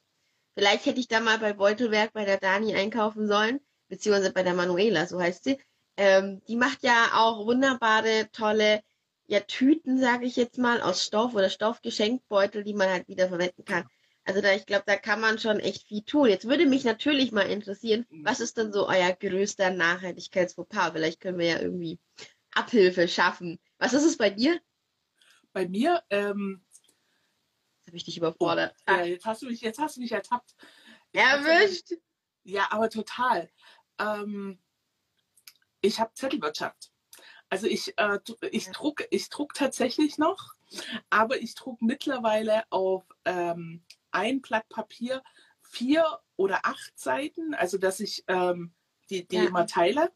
Vielleicht 0.55 0.85
hätte 0.85 1.01
ich 1.01 1.09
da 1.09 1.19
mal 1.19 1.37
bei 1.39 1.51
Beutelwerk 1.51 2.13
bei 2.13 2.23
der 2.23 2.37
Dani 2.37 2.73
einkaufen 2.73 3.27
sollen 3.27 3.59
beziehungsweise 3.87 4.33
bei 4.33 4.43
der 4.43 4.53
Manuela, 4.53 5.05
so 5.07 5.19
heißt 5.19 5.43
sie. 5.43 5.59
Ähm, 5.97 6.41
die 6.47 6.55
macht 6.55 6.83
ja 6.83 7.11
auch 7.13 7.45
wunderbare, 7.45 8.29
tolle 8.31 8.81
ja, 9.25 9.41
Tüten, 9.41 9.99
sage 9.99 10.25
ich 10.25 10.35
jetzt 10.35 10.57
mal, 10.57 10.81
aus 10.81 11.03
Stoff 11.03 11.33
oder 11.33 11.49
Stoffgeschenkbeutel, 11.49 12.63
die 12.63 12.73
man 12.73 12.89
halt 12.89 13.07
wieder 13.07 13.27
verwenden 13.27 13.65
kann. 13.65 13.87
Also 14.23 14.41
da, 14.41 14.53
ich 14.53 14.65
glaube, 14.65 14.83
da 14.85 14.97
kann 14.97 15.21
man 15.21 15.39
schon 15.39 15.59
echt 15.59 15.87
viel 15.87 16.03
tun. 16.03 16.29
Jetzt 16.29 16.47
würde 16.47 16.65
mich 16.65 16.83
natürlich 16.83 17.31
mal 17.31 17.49
interessieren, 17.49 18.05
was 18.23 18.39
ist 18.39 18.57
denn 18.57 18.71
so 18.73 18.87
euer 18.87 19.13
größter 19.13 19.71
Nachhaltigkeitsfauxpas? 19.71 20.91
Vielleicht 20.91 21.19
können 21.19 21.39
wir 21.39 21.47
ja 21.47 21.59
irgendwie 21.59 21.99
Abhilfe 22.53 23.07
schaffen. 23.07 23.59
Was 23.77 23.93
ist 23.93 24.03
es 24.03 24.17
bei 24.17 24.29
dir? 24.29 24.59
Bei 25.53 25.67
mir, 25.67 26.03
ähm, 26.09 26.65
Jetzt 27.87 27.91
habe 27.91 27.97
ich 27.97 28.03
dich 28.03 28.17
überfordert. 28.17 28.75
Oh, 28.85 28.91
ja, 28.91 29.05
jetzt 29.05 29.25
hast 29.25 29.41
du 29.43 29.45
mich, 29.45 29.61
jetzt 29.61 29.79
hast 29.79 29.95
du 29.95 30.01
mich 30.01 30.11
ertappt. 30.11 30.55
Erwischt. 31.13 31.93
Ja, 32.43 32.67
aber 32.69 32.89
total. 32.89 33.49
Ähm, 33.99 34.59
ich 35.81 35.99
habe 35.99 36.13
Zettelwirtschaft. 36.13 36.91
Also 37.49 37.67
ich, 37.67 37.97
äh, 37.97 38.19
ich 38.51 38.69
druck, 38.71 39.03
ich 39.09 39.29
druck 39.29 39.53
tatsächlich 39.53 40.17
noch, 40.17 40.53
aber 41.09 41.41
ich 41.41 41.55
druck 41.55 41.81
mittlerweile 41.81 42.63
auf 42.69 43.05
ähm, 43.25 43.83
ein 44.11 44.41
Blatt 44.41 44.67
Papier 44.69 45.23
vier 45.61 46.19
oder 46.35 46.65
acht 46.65 46.97
Seiten, 46.99 47.53
also 47.53 47.77
dass 47.77 47.99
ich 47.99 48.23
ähm, 48.27 48.73
die, 49.09 49.27
die 49.27 49.37
ja. 49.37 49.45
immer 49.45 49.65
teile. 49.65 50.11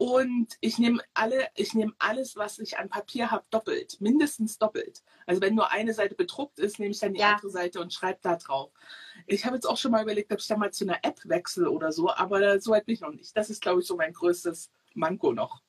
Und 0.00 0.56
ich 0.62 0.78
nehme 0.78 1.02
alle, 1.12 1.48
ich 1.56 1.74
nehme 1.74 1.92
alles, 1.98 2.34
was 2.34 2.58
ich 2.58 2.78
an 2.78 2.88
Papier 2.88 3.30
habe, 3.30 3.44
doppelt, 3.50 4.00
mindestens 4.00 4.56
doppelt. 4.56 5.02
Also 5.26 5.42
wenn 5.42 5.54
nur 5.54 5.72
eine 5.72 5.92
Seite 5.92 6.14
bedruckt 6.14 6.58
ist, 6.58 6.78
nehme 6.78 6.92
ich 6.92 7.00
dann 7.00 7.12
die 7.12 7.20
ja. 7.20 7.34
andere 7.34 7.50
Seite 7.50 7.82
und 7.82 7.92
schreibe 7.92 8.18
da 8.22 8.36
drauf. 8.36 8.72
Ich 9.26 9.44
habe 9.44 9.56
jetzt 9.56 9.66
auch 9.66 9.76
schon 9.76 9.90
mal 9.90 10.02
überlegt, 10.02 10.32
ob 10.32 10.38
ich 10.38 10.46
da 10.46 10.56
mal 10.56 10.72
zu 10.72 10.84
einer 10.84 11.00
App 11.02 11.20
wechsle 11.24 11.70
oder 11.70 11.92
so, 11.92 12.10
aber 12.10 12.60
so 12.60 12.70
weit 12.70 12.86
bin 12.86 12.94
ich 12.94 13.02
noch 13.02 13.12
nicht. 13.12 13.36
Das 13.36 13.50
ist, 13.50 13.60
glaube 13.60 13.82
ich, 13.82 13.86
so 13.86 13.94
mein 13.94 14.14
größtes 14.14 14.70
Manko 14.94 15.34
noch. 15.34 15.60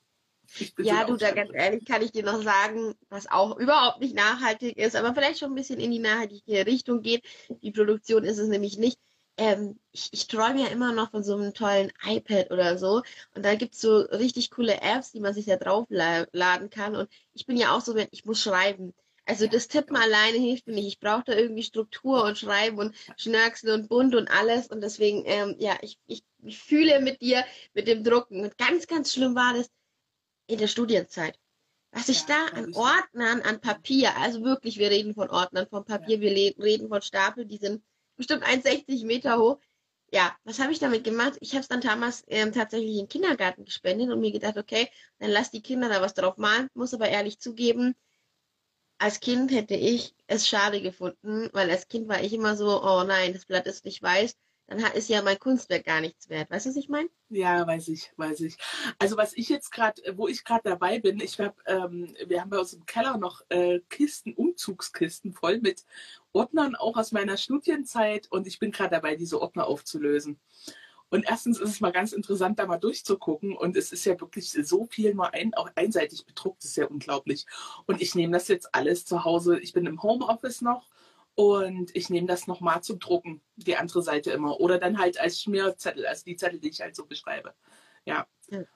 Ja, 0.77 1.03
du, 1.03 1.17
da 1.17 1.31
ganz 1.31 1.51
ehrlich 1.53 1.83
kann 1.83 2.01
ich 2.01 2.13
dir 2.13 2.23
noch 2.23 2.41
sagen, 2.41 2.93
was 3.09 3.29
auch 3.29 3.57
überhaupt 3.57 3.99
nicht 3.99 4.15
nachhaltig 4.15 4.77
ist, 4.77 4.95
aber 4.95 5.13
vielleicht 5.13 5.39
schon 5.39 5.51
ein 5.51 5.55
bisschen 5.55 5.81
in 5.81 5.91
die 5.91 5.99
nachhaltige 5.99 6.65
Richtung 6.65 7.01
geht. 7.01 7.25
Die 7.61 7.71
Produktion 7.71 8.23
ist 8.23 8.37
es 8.37 8.47
nämlich 8.47 8.77
nicht 8.77 8.97
ähm, 9.41 9.79
ich, 9.91 10.09
ich 10.11 10.27
träume 10.27 10.61
ja 10.61 10.67
immer 10.67 10.93
noch 10.93 11.09
von 11.09 11.23
so 11.23 11.35
einem 11.35 11.53
tollen 11.55 11.91
iPad 12.05 12.51
oder 12.51 12.77
so. 12.77 13.01
Und 13.33 13.43
da 13.43 13.55
gibt's 13.55 13.81
so 13.81 14.01
richtig 14.01 14.51
coole 14.51 14.79
Apps, 14.81 15.11
die 15.13 15.19
man 15.19 15.33
sich 15.33 15.45
da 15.45 15.55
draufladen 15.55 16.69
kann. 16.69 16.95
Und 16.95 17.09
ich 17.33 17.47
bin 17.47 17.57
ja 17.57 17.75
auch 17.75 17.81
so, 17.81 17.95
wenn 17.95 18.07
ich 18.11 18.23
muss 18.23 18.43
schreiben. 18.43 18.93
Also 19.25 19.47
das 19.47 19.67
Tippen 19.67 19.95
alleine 19.95 20.37
hilft 20.37 20.67
mir 20.67 20.75
nicht. 20.75 20.87
Ich 20.87 20.99
brauche 20.99 21.23
da 21.25 21.33
irgendwie 21.33 21.63
Struktur 21.63 22.23
und 22.23 22.37
Schreiben 22.37 22.77
und 22.77 22.95
Schnörkeln 23.17 23.81
und 23.81 23.89
bunt 23.89 24.13
und 24.13 24.27
alles. 24.27 24.67
Und 24.67 24.81
deswegen, 24.81 25.23
ähm, 25.25 25.55
ja, 25.57 25.75
ich, 25.81 25.97
ich, 26.05 26.23
ich 26.43 26.59
fühle 26.59 27.01
mit 27.01 27.21
dir, 27.21 27.43
mit 27.73 27.87
dem 27.87 28.03
Drucken. 28.03 28.41
Und 28.43 28.59
ganz, 28.59 28.85
ganz 28.85 29.11
schlimm 29.11 29.33
war 29.33 29.55
das 29.55 29.71
in 30.45 30.59
der 30.59 30.67
Studienzeit. 30.67 31.35
Was 31.91 32.09
ich 32.09 32.21
ja, 32.27 32.47
da 32.51 32.57
an 32.59 32.73
Ordnern, 32.75 33.41
an 33.41 33.59
Papier, 33.59 34.15
also 34.17 34.43
wirklich, 34.43 34.77
wir 34.77 34.91
reden 34.91 35.15
von 35.15 35.31
Ordnern, 35.31 35.67
von 35.67 35.83
Papier, 35.83 36.17
ja. 36.17 36.21
wir 36.21 36.63
reden 36.63 36.89
von 36.89 37.01
Stapel, 37.01 37.45
die 37.45 37.57
sind 37.57 37.81
bestimmt 38.21 38.43
1,60 38.45 39.05
Meter 39.05 39.37
hoch. 39.37 39.59
Ja, 40.13 40.35
was 40.43 40.59
habe 40.59 40.71
ich 40.73 40.79
damit 40.79 41.03
gemacht? 41.03 41.37
Ich 41.41 41.51
habe 41.51 41.61
es 41.61 41.69
dann 41.69 41.81
damals 41.81 42.23
ähm, 42.27 42.51
tatsächlich 42.51 42.91
in 42.91 42.97
den 43.05 43.07
Kindergarten 43.07 43.65
gespendet 43.65 44.09
und 44.09 44.19
mir 44.19 44.31
gedacht, 44.31 44.57
okay, 44.57 44.89
dann 45.19 45.31
lass 45.31 45.51
die 45.51 45.61
Kinder 45.61 45.89
da 45.89 46.01
was 46.01 46.13
drauf 46.13 46.37
malen. 46.37 46.67
Muss 46.73 46.93
aber 46.93 47.07
ehrlich 47.09 47.39
zugeben, 47.39 47.95
als 48.99 49.19
Kind 49.19 49.51
hätte 49.51 49.73
ich 49.75 50.15
es 50.27 50.47
schade 50.47 50.81
gefunden, 50.81 51.49
weil 51.53 51.69
als 51.71 51.87
Kind 51.87 52.07
war 52.07 52.21
ich 52.21 52.33
immer 52.33 52.55
so, 52.55 52.83
oh 52.83 53.03
nein, 53.03 53.33
das 53.33 53.45
Blatt 53.45 53.65
ist 53.67 53.85
nicht 53.85 54.01
weiß, 54.01 54.35
dann 54.79 54.93
ist 54.93 55.09
ja 55.09 55.21
mein 55.21 55.39
Kunstwerk 55.39 55.85
gar 55.85 56.01
nichts 56.01 56.29
wert. 56.29 56.49
Weißt 56.49 56.65
du, 56.65 56.69
was 56.69 56.77
ich 56.77 56.89
meine? 56.89 57.09
Ja, 57.29 57.65
weiß 57.67 57.89
ich, 57.89 58.11
weiß 58.17 58.41
ich. 58.41 58.57
Also 58.99 59.17
was 59.17 59.33
ich 59.33 59.49
jetzt 59.49 59.71
gerade, 59.71 60.01
wo 60.15 60.27
ich 60.27 60.43
gerade 60.43 60.63
dabei 60.63 60.99
bin, 60.99 61.19
ich 61.19 61.39
habe, 61.39 61.55
ähm, 61.65 62.15
wir 62.25 62.41
haben 62.41 62.49
bei 62.49 62.59
uns 62.59 62.73
im 62.73 62.85
Keller 62.85 63.17
noch 63.17 63.41
äh, 63.49 63.79
Kisten, 63.89 64.33
Umzugskisten 64.33 65.33
voll 65.33 65.59
mit 65.59 65.85
Ordnern, 66.33 66.75
auch 66.75 66.97
aus 66.97 67.11
meiner 67.11 67.37
Studienzeit 67.37 68.31
und 68.31 68.47
ich 68.47 68.59
bin 68.59 68.71
gerade 68.71 68.91
dabei, 68.91 69.15
diese 69.15 69.41
Ordner 69.41 69.67
aufzulösen. 69.67 70.39
Und 71.09 71.25
erstens 71.27 71.59
ist 71.59 71.69
es 71.69 71.81
mal 71.81 71.91
ganz 71.91 72.13
interessant, 72.13 72.57
da 72.57 72.65
mal 72.65 72.77
durchzugucken. 72.77 73.53
Und 73.57 73.75
es 73.75 73.91
ist 73.91 74.05
ja 74.05 74.19
wirklich 74.19 74.49
so 74.49 74.85
viel 74.85 75.13
mal 75.13 75.31
ein, 75.33 75.53
auch 75.53 75.69
einseitig 75.75 76.25
bedruckt, 76.25 76.63
ist 76.63 76.77
ja 76.77 76.87
unglaublich. 76.87 77.45
Und 77.85 78.01
ich 78.01 78.15
nehme 78.15 78.31
das 78.31 78.47
jetzt 78.47 78.73
alles 78.73 79.05
zu 79.05 79.25
Hause. 79.25 79.59
Ich 79.59 79.73
bin 79.73 79.85
im 79.85 80.01
Homeoffice 80.01 80.61
noch 80.61 80.87
und 81.35 81.95
ich 81.95 82.09
nehme 82.09 82.27
das 82.27 82.47
nochmal 82.47 82.81
zum 82.83 82.99
Drucken, 82.99 83.41
die 83.55 83.77
andere 83.77 84.01
Seite 84.01 84.31
immer. 84.31 84.59
Oder 84.59 84.77
dann 84.77 84.99
halt 84.99 85.19
als 85.19 85.41
Schmierzettel, 85.41 86.05
also 86.05 86.23
die 86.25 86.35
Zettel, 86.35 86.59
die 86.59 86.69
ich 86.69 86.81
halt 86.81 86.95
so 86.95 87.05
beschreibe. 87.05 87.53
Ja. 88.05 88.27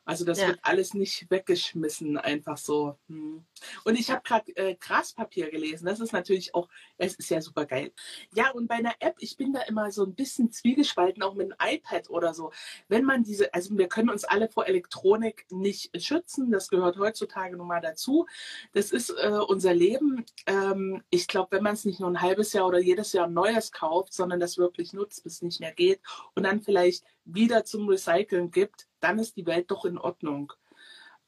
Also 0.05 0.25
das 0.25 0.39
ja. 0.39 0.47
wird 0.47 0.59
alles 0.61 0.93
nicht 0.93 1.29
weggeschmissen, 1.29 2.17
einfach 2.17 2.57
so. 2.57 2.97
Hm. 3.07 3.45
Und 3.83 3.99
ich 3.99 4.09
habe 4.09 4.21
gerade 4.23 4.55
äh, 4.55 4.75
Graspapier 4.75 5.49
gelesen. 5.49 5.85
Das 5.85 5.99
ist 5.99 6.13
natürlich 6.13 6.55
auch, 6.55 6.69
es 6.97 7.15
ist 7.15 7.29
ja 7.29 7.41
super 7.41 7.65
geil. 7.65 7.91
Ja, 8.33 8.51
und 8.51 8.67
bei 8.67 8.75
einer 8.75 8.93
App, 8.99 9.15
ich 9.19 9.37
bin 9.37 9.53
da 9.53 9.61
immer 9.61 9.91
so 9.91 10.03
ein 10.03 10.15
bisschen 10.15 10.51
zwiegespalten, 10.51 11.23
auch 11.23 11.35
mit 11.35 11.51
einem 11.59 11.75
iPad 11.75 12.09
oder 12.09 12.33
so. 12.33 12.51
Wenn 12.87 13.03
man 13.03 13.23
diese, 13.23 13.53
also 13.53 13.77
wir 13.77 13.87
können 13.87 14.09
uns 14.09 14.23
alle 14.23 14.49
vor 14.49 14.67
Elektronik 14.67 15.45
nicht 15.49 16.01
schützen. 16.01 16.51
Das 16.51 16.69
gehört 16.69 16.97
heutzutage 16.97 17.57
nun 17.57 17.67
mal 17.67 17.81
dazu. 17.81 18.25
Das 18.73 18.91
ist 18.91 19.09
äh, 19.09 19.39
unser 19.47 19.73
Leben. 19.73 20.25
Ähm, 20.45 21.03
ich 21.09 21.27
glaube, 21.27 21.57
wenn 21.57 21.63
man 21.63 21.73
es 21.73 21.85
nicht 21.85 21.99
nur 21.99 22.09
ein 22.09 22.21
halbes 22.21 22.53
Jahr 22.53 22.67
oder 22.67 22.79
jedes 22.79 23.13
Jahr 23.13 23.27
ein 23.27 23.33
neues 23.33 23.71
kauft, 23.71 24.13
sondern 24.13 24.39
das 24.39 24.57
wirklich 24.57 24.93
nutzt, 24.93 25.23
bis 25.23 25.35
es 25.35 25.41
nicht 25.41 25.59
mehr 25.59 25.73
geht 25.73 26.01
und 26.33 26.43
dann 26.43 26.61
vielleicht 26.61 27.03
wieder 27.25 27.65
zum 27.65 27.89
Recyceln 27.89 28.51
gibt, 28.51 28.87
dann 28.99 29.19
ist 29.19 29.37
die 29.37 29.45
Welt 29.45 29.71
doch 29.71 29.85
in 29.85 29.97
Ordnung. 29.97 30.53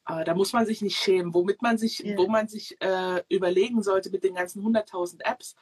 Äh, 0.06 0.24
da 0.24 0.34
muss 0.34 0.52
man 0.52 0.66
sich 0.66 0.82
nicht 0.82 0.96
schämen, 0.96 1.34
womit 1.34 1.62
man 1.62 1.78
sich, 1.78 2.00
ja. 2.00 2.16
wo 2.16 2.26
man 2.26 2.48
sich 2.48 2.80
äh, 2.80 3.22
überlegen 3.28 3.82
sollte 3.82 4.10
mit 4.10 4.24
den 4.24 4.34
ganzen 4.34 4.62
100.000 4.62 5.22
Apps, 5.24 5.54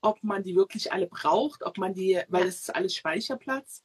ob 0.00 0.22
man 0.22 0.42
die 0.42 0.56
wirklich 0.56 0.92
alle 0.92 1.06
braucht, 1.06 1.62
ob 1.62 1.78
man 1.78 1.94
die, 1.94 2.20
weil 2.28 2.46
es 2.46 2.60
ist 2.60 2.74
alles 2.74 2.94
Speicherplatz. 2.94 3.84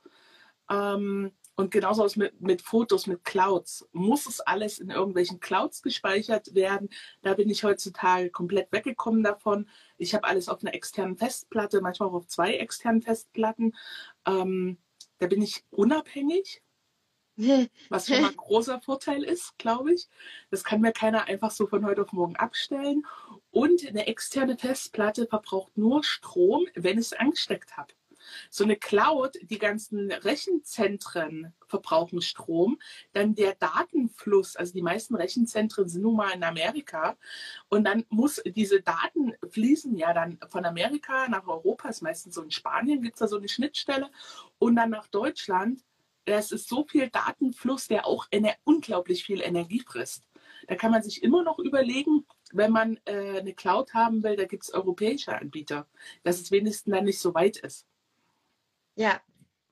Ähm, 0.70 1.32
und 1.56 1.72
genauso 1.72 2.04
aus 2.04 2.16
mit, 2.18 2.40
mit 2.40 2.62
Fotos, 2.62 3.08
mit 3.08 3.24
Clouds. 3.24 3.88
Muss 3.92 4.28
es 4.28 4.42
alles 4.42 4.78
in 4.78 4.92
irgendwelchen 4.92 5.40
Clouds 5.40 5.82
gespeichert 5.82 6.54
werden? 6.54 6.90
Da 7.24 7.34
bin 7.34 7.50
ich 7.50 7.64
heutzutage 7.64 8.30
komplett 8.30 8.72
weggekommen 8.72 9.24
davon. 9.24 9.68
Ich 9.98 10.14
habe 10.14 10.28
alles 10.28 10.50
auf 10.50 10.62
einer 10.62 10.76
externen 10.76 11.18
Festplatte, 11.18 11.82
manchmal 11.82 12.10
auch 12.10 12.14
auf 12.14 12.28
zwei 12.28 12.56
externen 12.58 13.02
Festplatten. 13.02 13.76
Ähm, 14.28 14.78
da 15.18 15.26
bin 15.26 15.42
ich 15.42 15.66
unabhängig 15.72 16.62
was 17.90 18.08
schon 18.08 18.22
mal 18.22 18.30
ein 18.32 18.38
großer 18.38 18.82
Vorteil 18.82 19.24
ist, 19.24 19.58
glaube 19.58 19.94
ich. 19.94 20.08
Das 20.50 20.64
kann 20.64 20.82
mir 20.82 20.92
keiner 20.92 21.26
einfach 21.26 21.52
so 21.52 21.68
von 21.68 21.86
heute 21.86 22.02
auf 22.02 22.12
morgen 22.12 22.36
abstellen. 22.36 23.06
Und 23.52 23.88
eine 23.88 24.08
externe 24.08 24.58
Festplatte 24.58 25.28
verbraucht 25.28 25.78
nur 25.78 26.04
Strom, 26.04 26.66
wenn 26.76 26.98
ich 26.98 27.08
es 27.08 27.14
angesteckt 27.14 27.78
habe. 27.78 27.94
So 28.50 28.64
eine 28.64 28.76
Cloud, 28.76 29.38
die 29.42 29.58
ganzen 29.58 30.12
Rechenzentren 30.12 31.54
verbrauchen 31.68 32.22
Strom, 32.22 32.80
dann 33.14 33.36
der 33.36 33.56
Datenfluss, 33.56 34.56
also 34.56 34.74
die 34.74 34.82
meisten 34.82 35.16
Rechenzentren 35.16 35.88
sind 35.88 36.02
nun 36.02 36.18
mal 36.18 36.32
in 36.32 36.44
Amerika 36.44 37.18
und 37.70 37.86
dann 37.86 38.06
muss 38.10 38.42
diese 38.46 38.82
Daten 38.82 39.34
fließen 39.50 39.96
ja 39.96 40.14
dann 40.14 40.40
von 40.50 40.66
Amerika 40.66 41.28
nach 41.30 41.48
Europa, 41.48 41.90
ist 41.90 42.02
meistens 42.02 42.36
so 42.36 42.42
in 42.42 42.52
Spanien 42.52 43.02
gibt 43.02 43.16
es 43.16 43.20
da 43.20 43.28
so 43.28 43.38
eine 43.38 43.48
Schnittstelle 43.48 44.10
und 44.60 44.76
dann 44.76 44.90
nach 44.90 45.08
Deutschland 45.08 45.82
das 46.28 46.52
ist 46.52 46.68
so 46.68 46.86
viel 46.86 47.10
Datenfluss, 47.10 47.88
der 47.88 48.06
auch 48.06 48.28
unglaublich 48.64 49.24
viel 49.24 49.42
Energie 49.42 49.80
frisst. 49.80 50.24
Da 50.68 50.76
kann 50.76 50.92
man 50.92 51.02
sich 51.02 51.24
immer 51.24 51.44
noch 51.44 51.58
überlegen, 51.60 52.26
wenn 52.52 52.72
man 52.72 53.00
äh, 53.06 53.40
eine 53.40 53.54
Cloud 53.54 53.94
haben 53.94 54.24
will, 54.24 54.36
da 54.36 54.46
gibt 54.46 54.64
es 54.64 54.74
europäische 54.74 55.34
Anbieter, 55.34 55.88
dass 56.24 56.40
es 56.40 56.52
wenigstens 56.52 56.94
dann 56.94 57.06
nicht 57.06 57.20
so 57.20 57.34
weit 57.34 57.58
ist. 57.58 57.86
Ja, 58.96 59.22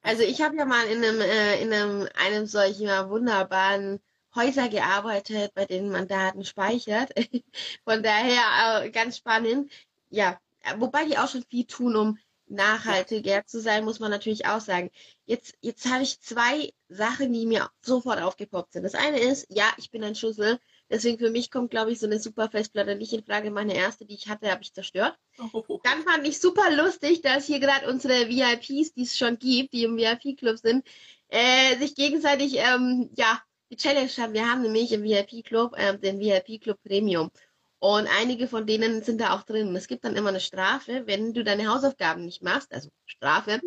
also 0.02 0.24
ich 0.24 0.42
habe 0.42 0.56
ja 0.56 0.66
mal 0.66 0.86
in 0.88 1.04
einem, 1.04 1.20
äh, 1.20 1.62
in 1.62 1.74
einem, 1.74 2.08
einem 2.16 2.46
solcher 2.46 3.10
wunderbaren 3.10 4.00
Häuser 4.34 4.70
gearbeitet, 4.70 5.54
bei 5.56 5.66
denen 5.66 5.90
man 5.90 6.08
Daten 6.08 6.46
speichert. 6.46 7.12
Von 7.84 8.04
daher 8.04 8.84
äh, 8.84 8.92
ganz 8.92 9.18
spannend. 9.18 9.72
Ja, 10.10 10.40
wobei 10.78 11.06
die 11.06 11.18
auch 11.18 11.28
schon 11.28 11.44
viel 11.44 11.66
tun, 11.66 11.96
um 11.96 12.18
nachhaltiger 12.48 13.46
zu 13.46 13.60
sein, 13.60 13.86
muss 13.86 14.00
man 14.00 14.12
natürlich 14.12 14.46
auch 14.46 14.62
sagen. 14.62 14.92
Jetzt, 15.26 15.56
jetzt 15.62 15.90
habe 15.90 16.04
ich 16.04 16.20
zwei 16.22 16.72
Sachen, 16.88 17.34
die 17.34 17.46
mir 17.46 17.70
sofort 17.82 18.22
aufgepoppt 18.22 18.74
sind. 18.74 18.84
Das 18.84 18.96
eine 18.96 19.20
ist, 19.20 19.48
ja, 19.50 19.66
ich 19.78 19.92
bin 19.92 20.04
ein 20.04 20.16
Schussel. 20.16 20.60
Deswegen 20.90 21.18
für 21.18 21.32
mich 21.32 21.50
kommt, 21.50 21.72
glaube 21.72 21.92
ich, 21.92 22.00
so 22.00 22.06
eine 22.06 22.20
super 22.20 22.50
Festplatte 22.50 22.96
nicht 22.96 23.14
in 23.14 23.24
Frage. 23.24 23.50
Meine 23.50 23.76
erste, 23.76 24.06
die 24.06 24.14
ich 24.16 24.28
hatte, 24.28 24.52
habe 24.52 24.62
ich 24.62 24.74
zerstört. 24.74 25.18
Oh. 25.54 25.80
Dann 25.84 26.04
fand 26.04 26.28
ich 26.28 26.40
super 26.40 26.72
lustig, 26.72 27.22
dass 27.22 27.46
hier 27.46 27.60
gerade 27.60 27.90
unsere 27.90 28.30
VIPs, 28.30 28.94
die 28.94 29.04
es 29.04 29.18
schon 29.18 29.40
gibt, 29.40 29.74
die 29.74 29.84
im 29.84 29.98
VIP-Club 29.98 30.60
sind, 30.60 30.86
äh, 31.30 31.78
sich 31.78 31.96
gegenseitig, 31.96 32.58
ähm, 32.58 33.10
ja, 33.16 33.42
die 33.72 33.78
Challenge 33.78 34.12
haben. 34.18 34.34
Wir 34.34 34.50
haben 34.50 34.62
nämlich 34.62 34.92
im 34.92 35.04
VIP-Club 35.04 35.74
äh, 35.76 35.98
den 35.98 36.20
VIP-Club 36.20 36.78
Premium. 36.84 37.32
Und 37.80 38.08
einige 38.08 38.48
von 38.48 38.66
denen 38.66 39.04
sind 39.04 39.20
da 39.20 39.36
auch 39.36 39.44
drin. 39.44 39.76
Es 39.76 39.88
gibt 39.88 40.06
dann 40.06 40.16
immer 40.16 40.30
eine 40.30 40.40
Strafe, 40.40 41.04
wenn 41.06 41.34
du 41.34 41.44
deine 41.44 41.68
Hausaufgaben 41.68 42.26
nicht 42.26 42.42
machst, 42.42 42.74
also 42.74 42.90
Strafe. 43.06 43.62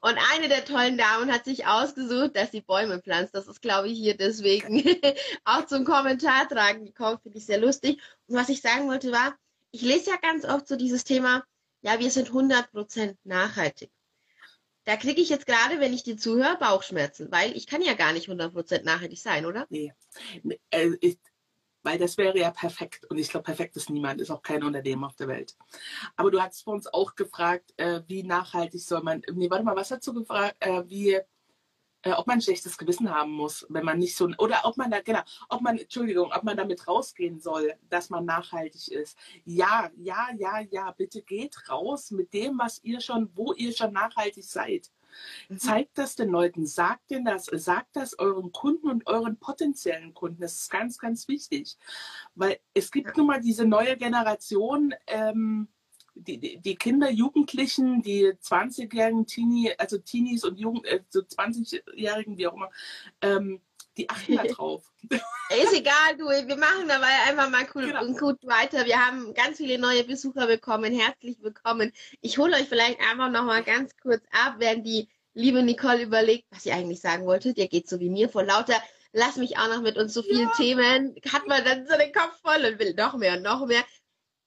Und 0.00 0.18
eine 0.32 0.48
der 0.48 0.64
tollen 0.64 0.98
Damen 0.98 1.32
hat 1.32 1.44
sich 1.44 1.66
ausgesucht, 1.66 2.36
dass 2.36 2.52
sie 2.52 2.60
Bäume 2.60 3.00
pflanzt. 3.00 3.34
Das 3.34 3.48
ist, 3.48 3.62
glaube 3.62 3.88
ich, 3.88 3.98
hier 3.98 4.16
deswegen 4.16 4.84
auch 5.44 5.66
zum 5.66 5.84
Kommentar 5.84 6.48
tragen 6.48 6.84
gekommen. 6.84 7.18
Finde 7.22 7.38
ich 7.38 7.46
sehr 7.46 7.58
lustig. 7.58 8.00
Und 8.26 8.36
was 8.36 8.48
ich 8.48 8.60
sagen 8.60 8.86
wollte 8.86 9.10
war, 9.12 9.34
ich 9.70 9.82
lese 9.82 10.10
ja 10.10 10.16
ganz 10.16 10.44
oft 10.44 10.68
so 10.68 10.76
dieses 10.76 11.04
Thema, 11.04 11.42
ja, 11.82 11.98
wir 11.98 12.10
sind 12.10 12.30
100% 12.30 13.16
nachhaltig. 13.24 13.90
Da 14.84 14.96
kriege 14.96 15.20
ich 15.20 15.30
jetzt 15.30 15.46
gerade, 15.46 15.80
wenn 15.80 15.94
ich 15.94 16.02
dir 16.02 16.16
zuhöre, 16.16 16.58
Bauchschmerzen, 16.58 17.32
weil 17.32 17.56
ich 17.56 17.66
kann 17.66 17.82
ja 17.82 17.94
gar 17.94 18.12
nicht 18.12 18.28
100% 18.28 18.84
nachhaltig 18.84 19.18
sein, 19.18 19.46
oder? 19.46 19.66
Nee. 19.70 19.92
Weil 21.84 21.98
das 21.98 22.18
wäre 22.18 22.36
ja 22.38 22.50
perfekt. 22.50 23.04
Und 23.10 23.18
ich 23.18 23.28
glaube, 23.28 23.44
perfekt 23.44 23.76
ist 23.76 23.90
niemand, 23.90 24.20
ist 24.20 24.30
auch 24.30 24.42
kein 24.42 24.64
Unternehmen 24.64 25.04
auf 25.04 25.14
der 25.14 25.28
Welt. 25.28 25.54
Aber 26.16 26.30
du 26.30 26.42
hast 26.42 26.62
vor 26.62 26.74
uns 26.74 26.92
auch 26.92 27.14
gefragt, 27.14 27.74
äh, 27.76 28.00
wie 28.08 28.24
nachhaltig 28.24 28.82
soll 28.82 29.02
man, 29.02 29.22
nee, 29.32 29.50
warte 29.50 29.64
mal, 29.64 29.76
was 29.76 29.90
hast 29.90 30.06
du 30.06 30.14
gefragt, 30.14 30.56
äh, 30.60 30.82
wie, 30.88 31.20
äh, 32.02 32.12
ob 32.12 32.26
man 32.26 32.38
ein 32.38 32.42
schlechtes 32.42 32.78
Gewissen 32.78 33.10
haben 33.10 33.32
muss, 33.32 33.66
wenn 33.68 33.84
man 33.84 33.98
nicht 33.98 34.16
so, 34.16 34.28
oder 34.38 34.62
ob 34.64 34.78
man 34.78 34.90
da, 34.90 35.00
genau, 35.00 35.20
ob 35.50 35.60
man, 35.60 35.78
Entschuldigung, 35.78 36.32
ob 36.32 36.42
man 36.42 36.56
damit 36.56 36.88
rausgehen 36.88 37.38
soll, 37.38 37.74
dass 37.90 38.08
man 38.08 38.24
nachhaltig 38.24 38.88
ist. 38.88 39.18
Ja, 39.44 39.90
ja, 39.96 40.28
ja, 40.38 40.60
ja, 40.60 40.90
bitte 40.92 41.22
geht 41.22 41.68
raus 41.68 42.10
mit 42.10 42.32
dem, 42.32 42.58
was 42.58 42.82
ihr 42.82 43.00
schon, 43.00 43.30
wo 43.34 43.52
ihr 43.52 43.72
schon 43.72 43.92
nachhaltig 43.92 44.44
seid. 44.44 44.90
Mhm. 45.48 45.58
Zeigt 45.58 45.98
das 45.98 46.16
den 46.16 46.30
Leuten, 46.30 46.66
sagt 46.66 47.10
denn 47.10 47.24
das, 47.24 47.46
sagt 47.46 47.96
das 47.96 48.18
euren 48.18 48.52
Kunden 48.52 48.88
und 48.88 49.06
euren 49.06 49.38
potenziellen 49.38 50.14
Kunden. 50.14 50.40
Das 50.40 50.54
ist 50.54 50.70
ganz, 50.70 50.98
ganz 50.98 51.28
wichtig. 51.28 51.76
Weil 52.34 52.58
es 52.72 52.90
gibt 52.90 53.16
nun 53.16 53.26
mal 53.26 53.40
diese 53.40 53.64
neue 53.64 53.96
Generation, 53.96 54.94
ähm, 55.06 55.68
die, 56.14 56.58
die 56.58 56.76
Kinder, 56.76 57.10
Jugendlichen, 57.10 58.02
die 58.02 58.26
20-jährigen 58.26 59.26
Teenie, 59.26 59.72
also 59.78 59.98
Teenies 59.98 60.44
und 60.44 60.58
Jugend, 60.58 60.86
äh, 60.86 61.02
so 61.08 61.20
20-jährigen, 61.20 62.38
wie 62.38 62.46
auch 62.46 62.54
immer, 62.54 62.70
ähm, 63.20 63.60
die 63.96 64.08
achten 64.08 64.36
da 64.36 64.44
drauf. 64.44 64.84
Ist 65.10 65.72
egal, 65.72 66.16
du, 66.18 66.26
wir 66.26 66.56
machen 66.56 66.88
dabei 66.88 67.12
einfach 67.28 67.50
mal 67.50 67.66
cool 67.74 67.86
genau. 67.86 68.02
und 68.02 68.18
gut 68.18 68.44
weiter. 68.44 68.86
Wir 68.86 69.04
haben 69.04 69.34
ganz 69.34 69.58
viele 69.58 69.78
neue 69.78 70.04
Besucher 70.04 70.46
bekommen. 70.46 70.92
Herzlich 70.98 71.36
willkommen. 71.42 71.92
Ich 72.20 72.38
hole 72.38 72.56
euch 72.56 72.68
vielleicht 72.68 73.00
einfach 73.00 73.30
noch 73.30 73.44
mal 73.44 73.62
ganz 73.62 73.96
kurz 73.96 74.24
ab, 74.32 74.56
während 74.58 74.86
die 74.86 75.08
liebe 75.34 75.62
Nicole 75.62 76.02
überlegt, 76.02 76.46
was 76.50 76.62
sie 76.62 76.72
eigentlich 76.72 77.00
sagen 77.00 77.26
wollte. 77.26 77.54
Der 77.54 77.68
geht 77.68 77.88
so 77.88 78.00
wie 78.00 78.10
mir 78.10 78.28
vor 78.28 78.44
lauter 78.44 78.80
lass 79.14 79.36
mich 79.36 79.56
auch 79.56 79.68
noch 79.68 79.80
mit 79.80 79.96
uns 79.96 80.12
so 80.12 80.22
vielen 80.22 80.48
ja. 80.48 80.52
Themen, 80.56 81.14
hat 81.32 81.46
man 81.46 81.64
dann 81.64 81.86
so 81.86 81.96
den 81.96 82.12
Kopf 82.12 82.40
voll 82.42 82.64
und 82.64 82.78
will 82.78 82.94
noch 82.94 83.16
mehr 83.16 83.34
und 83.34 83.42
noch 83.42 83.64
mehr. 83.66 83.84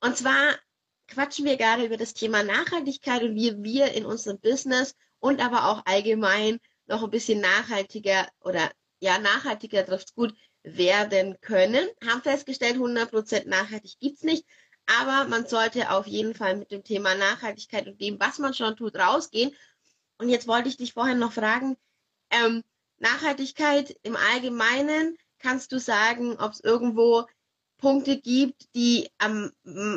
Und 0.02 0.18
zwar 0.18 0.56
quatschen 1.08 1.46
wir 1.46 1.58
gerade 1.58 1.86
über 1.86 1.98
das 1.98 2.14
Thema 2.14 2.44
Nachhaltigkeit 2.44 3.24
und 3.24 3.36
wie 3.36 3.64
wir 3.64 3.94
in 3.94 4.06
unserem 4.06 4.40
Business 4.40 4.94
und 5.20 5.42
aber 5.44 5.70
auch 5.70 5.84
allgemein 5.86 6.60
noch 6.86 7.04
ein 7.04 7.10
bisschen 7.10 7.40
nachhaltiger 7.40 8.28
oder 8.42 8.70
ja, 9.00 9.20
nachhaltiger 9.20 9.86
trifft 9.86 10.16
gut 10.16 10.34
werden 10.64 11.40
können. 11.42 11.88
Haben 12.06 12.22
festgestellt, 12.22 12.78
100% 12.78 13.48
nachhaltig 13.48 14.00
gibt's 14.00 14.24
nicht. 14.24 14.46
Aber 14.86 15.28
man 15.28 15.46
sollte 15.48 15.92
auf 15.92 16.08
jeden 16.08 16.34
Fall 16.34 16.56
mit 16.56 16.72
dem 16.72 16.84
Thema 16.84 17.14
Nachhaltigkeit 17.16 17.88
und 17.88 18.00
dem, 18.00 18.20
was 18.20 18.40
man 18.40 18.54
schon 18.54 18.76
tut, 18.76 18.96
rausgehen. 18.96 19.54
Und 20.18 20.30
jetzt 20.30 20.48
wollte 20.48 20.70
ich 20.70 20.78
dich 20.78 20.94
vorher 20.94 21.16
noch 21.16 21.34
fragen, 21.34 21.78
ähm, 22.32 22.64
Nachhaltigkeit 22.98 23.96
im 24.04 24.16
Allgemeinen, 24.16 25.18
kannst 25.40 25.72
du 25.72 25.80
sagen, 25.80 26.38
ob 26.40 26.54
es 26.54 26.62
irgendwo 26.62 27.26
Punkte 27.78 28.20
gibt, 28.20 28.74
die 28.76 29.10
am, 29.20 29.52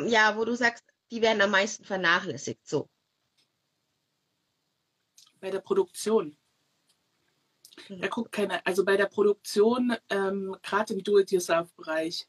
ja, 0.07 0.37
wo 0.37 0.45
du 0.45 0.55
sagst, 0.55 0.83
die 1.09 1.21
werden 1.21 1.41
am 1.41 1.51
meisten 1.51 1.83
vernachlässigt, 1.83 2.67
so? 2.67 2.89
Bei 5.39 5.49
der 5.49 5.61
Produktion. 5.61 6.37
Da 7.89 8.07
guckt 8.07 8.31
keiner, 8.31 8.61
also 8.65 8.85
bei 8.85 8.97
der 8.97 9.07
Produktion, 9.07 9.95
ähm, 10.09 10.55
gerade 10.63 10.93
im 10.93 11.03
Do-it-yourself-Bereich, 11.03 12.27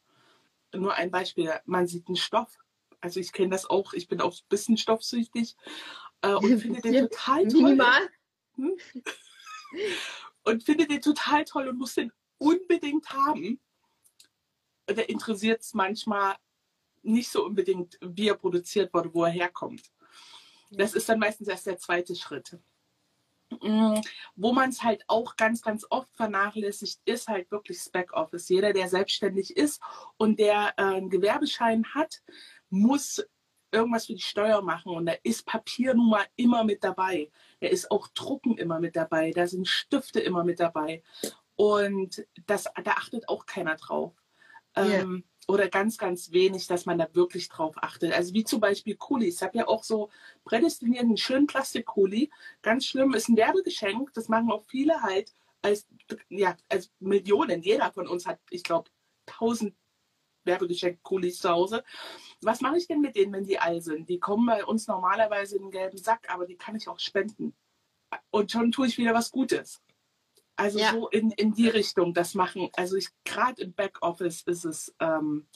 nur 0.74 0.94
ein 0.94 1.10
Beispiel, 1.10 1.52
man 1.64 1.86
sieht 1.86 2.06
einen 2.08 2.16
Stoff. 2.16 2.58
Also 3.00 3.20
ich 3.20 3.32
kenne 3.32 3.50
das 3.50 3.68
auch, 3.68 3.92
ich 3.92 4.08
bin 4.08 4.20
auch 4.20 4.32
ein 4.32 4.48
bisschen 4.48 4.76
stoffsüchtig 4.76 5.56
äh, 6.22 6.34
und 6.34 6.58
finde 6.60 6.80
den 6.80 7.08
total 7.08 7.48
toll. 7.48 7.62
Minimal. 7.62 8.08
Hm? 8.56 8.76
Und 10.44 10.64
finde 10.64 10.86
den 10.88 11.00
total 11.00 11.44
toll 11.44 11.68
und 11.68 11.78
muss 11.78 11.94
den 11.94 12.12
unbedingt 12.36 13.08
haben. 13.10 13.60
Da 14.86 15.02
interessiert 15.02 15.62
es 15.62 15.72
manchmal 15.72 16.36
nicht 17.02 17.30
so 17.30 17.46
unbedingt, 17.46 17.96
wie 18.00 18.28
er 18.28 18.34
produziert 18.34 18.92
wurde, 18.92 19.14
wo 19.14 19.24
er 19.24 19.30
herkommt. 19.30 19.92
Das 20.70 20.94
ist 20.94 21.08
dann 21.08 21.18
meistens 21.18 21.48
erst 21.48 21.66
der 21.66 21.78
zweite 21.78 22.16
Schritt. 22.16 22.58
Mm, 23.62 24.00
wo 24.34 24.52
man 24.52 24.70
es 24.70 24.82
halt 24.82 25.04
auch 25.06 25.36
ganz, 25.36 25.62
ganz 25.62 25.86
oft 25.88 26.12
vernachlässigt, 26.14 27.00
ist 27.04 27.28
halt 27.28 27.50
wirklich 27.50 27.78
Spec 27.78 28.12
Office. 28.12 28.48
Jeder, 28.48 28.72
der 28.72 28.88
selbstständig 28.88 29.56
ist 29.56 29.80
und 30.16 30.38
der 30.40 30.74
äh, 30.76 30.82
einen 30.82 31.10
Gewerbeschein 31.10 31.84
hat, 31.94 32.22
muss 32.70 33.24
irgendwas 33.70 34.06
für 34.06 34.14
die 34.14 34.20
Steuer 34.20 34.62
machen. 34.62 34.94
Und 34.94 35.06
da 35.06 35.14
ist 35.22 35.46
Papier 35.46 35.94
nun 35.94 36.10
mal 36.10 36.26
immer 36.36 36.64
mit 36.64 36.82
dabei. 36.84 37.30
Da 37.60 37.68
ist 37.68 37.90
auch 37.90 38.08
Drucken 38.08 38.58
immer 38.58 38.80
mit 38.80 38.96
dabei. 38.96 39.30
Da 39.30 39.46
sind 39.46 39.68
Stifte 39.68 40.20
immer 40.20 40.44
mit 40.44 40.60
dabei. 40.60 41.02
Und 41.54 42.26
das, 42.46 42.64
da 42.64 42.92
achtet 42.92 43.28
auch 43.28 43.46
keiner 43.46 43.76
drauf. 43.76 44.12
Yeah. 44.76 45.02
Ähm, 45.02 45.24
oder 45.48 45.68
ganz, 45.68 45.98
ganz 45.98 46.32
wenig, 46.32 46.66
dass 46.66 46.86
man 46.86 46.98
da 46.98 47.08
wirklich 47.14 47.48
drauf 47.48 47.74
achtet. 47.82 48.12
Also 48.12 48.32
wie 48.34 48.44
zum 48.44 48.60
Beispiel 48.60 48.96
Kulis. 48.96 49.36
Ich 49.36 49.42
habe 49.42 49.58
ja 49.58 49.68
auch 49.68 49.84
so 49.84 50.10
prädestiniert 50.44 51.02
einen 51.02 51.16
schönen 51.16 51.46
Plastikkuli. 51.46 52.30
Ganz 52.62 52.86
schlimm, 52.86 53.14
ist 53.14 53.28
ein 53.28 53.36
Werbegeschenk. 53.36 54.12
Das 54.14 54.28
machen 54.28 54.50
auch 54.50 54.64
viele 54.64 55.02
halt 55.02 55.34
als, 55.62 55.86
ja, 56.28 56.56
als 56.68 56.90
Millionen. 57.00 57.62
Jeder 57.62 57.92
von 57.92 58.06
uns 58.06 58.26
hat, 58.26 58.38
ich 58.50 58.62
glaube, 58.62 58.90
tausend 59.26 59.74
Werbegeschenk-Kulis 60.44 61.38
zu 61.38 61.50
Hause. 61.50 61.84
Was 62.40 62.60
mache 62.60 62.76
ich 62.76 62.86
denn 62.86 63.00
mit 63.00 63.16
denen, 63.16 63.32
wenn 63.32 63.44
die 63.44 63.58
all 63.58 63.80
sind? 63.80 64.08
Die 64.08 64.18
kommen 64.18 64.46
bei 64.46 64.64
uns 64.64 64.86
normalerweise 64.86 65.56
in 65.56 65.62
einen 65.62 65.70
gelben 65.70 65.98
Sack, 65.98 66.28
aber 66.32 66.46
die 66.46 66.56
kann 66.56 66.76
ich 66.76 66.88
auch 66.88 66.98
spenden. 66.98 67.54
Und 68.30 68.50
schon 68.50 68.72
tue 68.72 68.86
ich 68.86 68.98
wieder 68.98 69.14
was 69.14 69.30
Gutes. 69.30 69.80
Also 70.62 70.78
ja. 70.78 70.92
so 70.92 71.08
in, 71.08 71.32
in 71.32 71.54
die 71.54 71.68
Richtung 71.68 72.14
das 72.14 72.34
machen. 72.34 72.68
Also 72.74 72.94
ich 72.96 73.08
gerade 73.24 73.60
im 73.60 73.74
Backoffice 73.74 74.42
ist 74.42 74.64
es, 74.64 74.94
ähm, 75.00 75.48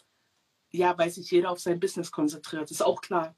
ja, 0.72 0.98
weil 0.98 1.10
sich 1.10 1.30
jeder 1.30 1.50
auf 1.50 1.60
sein 1.60 1.78
Business 1.78 2.10
konzentriert. 2.10 2.72
Ist 2.72 2.84
auch 2.84 3.00
klar. 3.00 3.36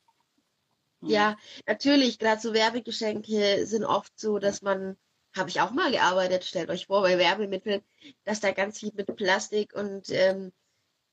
Mhm. 1.00 1.10
Ja, 1.10 1.36
natürlich, 1.66 2.18
gerade 2.18 2.40
so 2.40 2.54
Werbegeschenke 2.54 3.66
sind 3.66 3.84
oft 3.84 4.18
so, 4.18 4.38
dass 4.38 4.62
man, 4.62 4.96
habe 5.36 5.50
ich 5.50 5.60
auch 5.60 5.70
mal 5.70 5.90
gearbeitet, 5.90 6.44
stellt 6.44 6.70
euch 6.70 6.86
vor, 6.86 7.02
bei 7.02 7.18
Werbemitteln, 7.18 7.82
dass 8.24 8.40
da 8.40 8.52
ganz 8.52 8.78
viel 8.78 8.92
mit 8.94 9.14
Plastik 9.14 9.74
und, 9.74 10.08
ähm, 10.08 10.52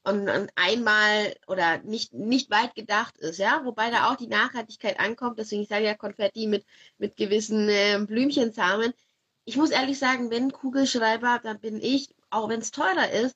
und, 0.06 0.29
und 0.29 0.51
einmal 0.56 1.36
oder 1.47 1.79
nicht, 1.79 2.13
nicht 2.13 2.49
weit 2.49 2.75
gedacht 2.75 3.17
ist, 3.17 3.39
ja, 3.39 3.65
wobei 3.65 3.89
da 3.89 4.10
auch 4.10 4.15
die 4.15 4.27
Nachhaltigkeit 4.27 5.01
ankommt, 5.01 5.38
deswegen 5.38 5.63
ich 5.63 5.67
sage 5.67 5.84
ja 5.84 5.95
Konfetti 5.95 6.47
mit, 6.47 6.65
mit 6.97 7.17
gewissen 7.17 7.67
äh, 7.67 7.99
Blümchensamen, 8.08 8.93
ich 9.45 9.58
muss 9.58 9.69
ehrlich 9.69 9.99
sagen, 9.99 10.31
wenn 10.31 10.51
Kugelschreiber, 10.51 11.39
dann 11.43 11.60
bin 11.60 11.79
ich, 11.81 12.15
auch 12.29 12.49
wenn 12.49 12.60
es 12.60 12.71
teurer 12.71 13.12
ist, 13.12 13.36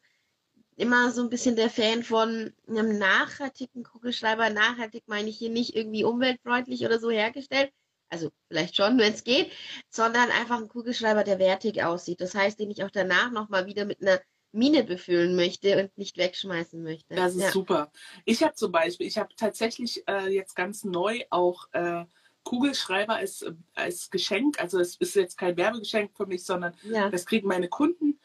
immer 0.76 1.12
so 1.12 1.22
ein 1.22 1.30
bisschen 1.30 1.56
der 1.56 1.70
Fan 1.70 2.04
von 2.04 2.54
einem 2.68 2.98
nachhaltigen 2.98 3.84
Kugelschreiber. 3.84 4.50
Nachhaltig 4.50 5.04
meine 5.08 5.30
ich 5.30 5.38
hier 5.38 5.50
nicht 5.50 5.76
irgendwie 5.76 6.04
umweltfreundlich 6.04 6.86
oder 6.86 7.00
so 7.00 7.12
hergestellt. 7.12 7.72
Also 8.10 8.32
vielleicht 8.48 8.76
schon, 8.76 8.98
wenn 8.98 9.14
es 9.14 9.24
geht, 9.24 9.52
sondern 9.90 10.32
einfach 10.32 10.58
ein 10.58 10.68
Kugelschreiber, 10.68 11.24
der 11.24 11.38
wertig 11.38 11.84
aussieht. 11.84 12.22
Das 12.22 12.34
heißt, 12.34 12.60
den 12.60 12.72
ich 12.72 12.84
auch 12.84 12.90
danach 12.90 13.30
nochmal 13.30 13.68
wieder 13.68 13.86
mit 13.86 14.02
einer 14.02 14.20
Mine 14.52 14.84
befüllen 14.84 15.36
möchte 15.36 15.80
und 15.80 15.96
nicht 15.98 16.18
wegschmeißen 16.18 16.82
möchte. 16.82 17.14
Das 17.14 17.36
ist 17.36 17.42
ja. 17.42 17.52
super. 17.52 17.92
Ich 18.26 18.42
habe 18.42 18.56
zum 18.56 18.72
Beispiel, 18.72 19.06
ich 19.06 19.20
habe 19.20 19.36
tatsächlich 19.36 20.04
äh, 20.08 20.34
jetzt 20.34 20.56
ganz 20.56 20.84
neu 20.84 21.22
auch 21.30 21.68
äh, 21.74 22.06
Kugelschreiber 22.50 23.18
als, 23.18 23.46
als 23.76 24.10
Geschenk. 24.10 24.60
Also 24.60 24.80
es 24.80 24.96
ist 24.96 25.16
jetzt 25.16 25.38
kein 25.38 25.56
Werbegeschenk 25.56 26.18
für 26.18 26.26
mich, 26.26 26.44
sondern 26.44 26.74
ja. 26.82 27.08
das 27.08 27.28
kriegen 27.28 27.48
meine 27.48 27.70
Kunden. 27.70 28.20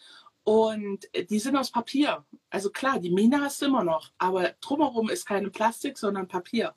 Und 0.45 1.07
die 1.29 1.39
sind 1.39 1.57
aus 1.57 1.71
Papier. 1.71 2.25
Also 2.49 2.71
klar, 2.71 2.99
die 2.99 3.11
Mine 3.11 3.43
hast 3.43 3.61
du 3.61 3.67
immer 3.67 3.85
noch, 3.85 4.13
aber 4.17 4.55
drumherum 4.63 5.11
ist 5.11 5.27
keine 5.27 5.51
Plastik, 5.51 5.99
sondern 5.99 6.27
Papier. 6.27 6.75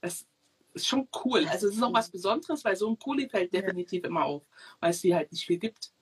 Das 0.00 0.26
ist 0.74 0.88
schon 0.88 1.06
cool. 1.24 1.46
Also 1.48 1.68
es 1.68 1.76
ist 1.76 1.82
auch 1.84 1.94
was 1.94 2.10
Besonderes, 2.10 2.64
weil 2.64 2.74
so 2.74 2.90
ein 2.90 2.98
Kuli 2.98 3.28
fällt 3.28 3.52
definitiv 3.52 4.02
ja. 4.02 4.08
immer 4.08 4.24
auf, 4.24 4.42
weil 4.80 4.90
es 4.90 5.00
die 5.00 5.14
halt 5.14 5.30
nicht 5.30 5.46
viel 5.46 5.58
gibt. 5.58 5.92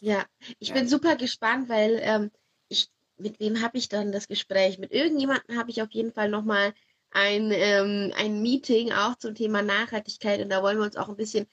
Ja, 0.00 0.24
ich 0.58 0.68
ja. 0.68 0.74
bin 0.74 0.88
super 0.88 1.16
gespannt, 1.16 1.68
weil 1.68 2.00
ähm, 2.00 2.30
ich, 2.68 2.88
mit 3.18 3.38
wem 3.38 3.60
habe 3.60 3.76
ich 3.76 3.90
dann 3.90 4.12
das 4.12 4.28
Gespräch? 4.28 4.78
Mit 4.78 4.92
irgendjemandem 4.92 5.58
habe 5.58 5.70
ich 5.70 5.82
auf 5.82 5.90
jeden 5.90 6.12
Fall 6.12 6.30
nochmal 6.30 6.72
ein, 7.16 7.50
ähm, 7.50 8.12
ein 8.14 8.42
Meeting 8.42 8.92
auch 8.92 9.16
zum 9.16 9.34
Thema 9.34 9.62
Nachhaltigkeit 9.62 10.40
und 10.42 10.50
da 10.50 10.62
wollen 10.62 10.76
wir 10.76 10.84
uns 10.84 10.96
auch 10.96 11.08
ein 11.08 11.16
bisschen, 11.16 11.46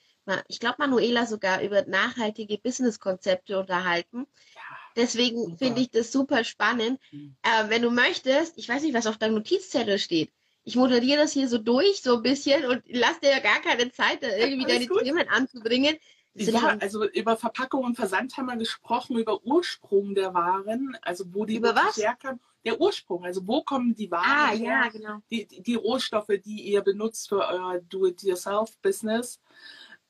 ich 0.50 0.60
glaube 0.60 0.76
Manuela 0.80 1.26
sogar 1.26 1.62
über 1.62 1.86
nachhaltige 1.86 2.58
Businesskonzepte 2.58 3.58
unterhalten. 3.58 4.28
Ja, 4.56 4.62
Deswegen 4.96 5.58
finde 5.58 5.82
ich 5.82 5.90
das 5.90 6.12
super 6.12 6.44
spannend. 6.44 7.00
Mhm. 7.12 7.36
Äh, 7.44 7.70
wenn 7.70 7.82
du 7.82 7.90
möchtest, 7.90 8.58
ich 8.58 8.68
weiß 8.68 8.84
nicht, 8.84 8.94
was 8.94 9.08
auf 9.08 9.18
deinem 9.18 9.36
Notizzettel 9.36 9.98
steht. 9.98 10.32
Ich 10.66 10.76
moderiere 10.76 11.18
das 11.18 11.32
hier 11.32 11.48
so 11.48 11.58
durch, 11.58 12.02
so 12.02 12.18
ein 12.18 12.24
bisschen 12.24 12.66
und 12.66 12.84
lass 12.88 13.20
dir 13.20 13.32
ja 13.32 13.40
gar 13.40 13.60
keine 13.62 13.92
Zeit, 13.92 14.22
da 14.22 14.28
irgendwie 14.28 14.66
deine 14.66 14.88
gut. 14.88 15.04
Themen 15.04 15.28
anzubringen. 15.30 15.98
Ja, 16.36 16.78
also 16.80 17.06
über 17.06 17.38
Verpackung 17.38 17.84
und 17.84 17.96
Versand 17.96 18.36
haben 18.38 18.48
wir 18.48 18.58
gesprochen, 18.58 19.18
über 19.18 19.44
Ursprung 19.44 20.16
der 20.16 20.34
Waren, 20.34 20.98
also 21.02 21.26
wo 21.34 21.46
die 21.46 21.58
über 21.58 21.76
was? 21.76 21.98
herkamen. 21.98 22.40
Der 22.66 22.80
Ursprung, 22.80 23.26
also 23.26 23.46
wo 23.46 23.64
kommen 23.64 23.94
die 23.94 24.10
Waren 24.10 24.26
ah, 24.26 24.52
her? 24.52 24.82
Ja, 24.84 24.90
genau. 24.90 25.20
Die, 25.30 25.46
die, 25.46 25.62
die, 25.62 25.76
Rohstoffe, 25.76 26.32
die 26.46 26.62
ihr 26.62 26.82
benutzt 26.82 27.30
für 27.30 27.46
euer 27.46 27.80
Do-it-yourself-Business. 27.82 29.42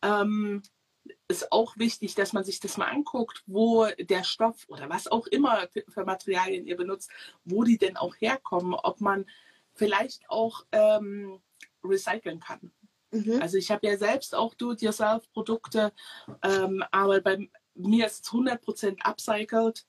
Ähm, 0.02 0.62
ist 1.28 1.52
auch 1.52 1.78
wichtig, 1.78 2.16
dass 2.16 2.34
man 2.34 2.44
sich 2.44 2.60
das 2.60 2.78
mal 2.78 2.88
anguckt, 2.88 3.44
wo 3.46 3.88
der 4.00 4.24
Stoff 4.24 4.66
oder 4.68 4.89
was 4.89 5.08
auch 5.08 5.28
immer 5.28 5.68
für 5.89 6.06
Materialien 6.06 6.66
ihr 6.66 6.78
benutzt, 6.78 7.10
wo 7.44 7.63
die 7.63 7.78
denn 7.78 7.98
auch 7.98 8.16
herkommen, 8.16 8.74
ob 8.74 9.02
man 9.02 9.26
vielleicht 9.74 10.30
auch 10.30 10.66
ähm, 10.72 11.42
recyceln 11.84 12.39
kann. 12.39 12.72
Mhm. 13.12 13.42
Also 13.42 13.58
ich 13.58 13.72
habe 13.72 13.86
ja 13.88 13.98
selbst 13.98 14.36
auch 14.36 14.54
Do-it-yourself-Produkte, 14.54 15.94
ähm, 16.42 16.84
aber 16.92 17.22
bei 17.22 17.50
mir 17.76 18.06
ist 18.06 18.26
es 18.26 18.32
100% 18.32 19.02
upcycled. 19.02 19.86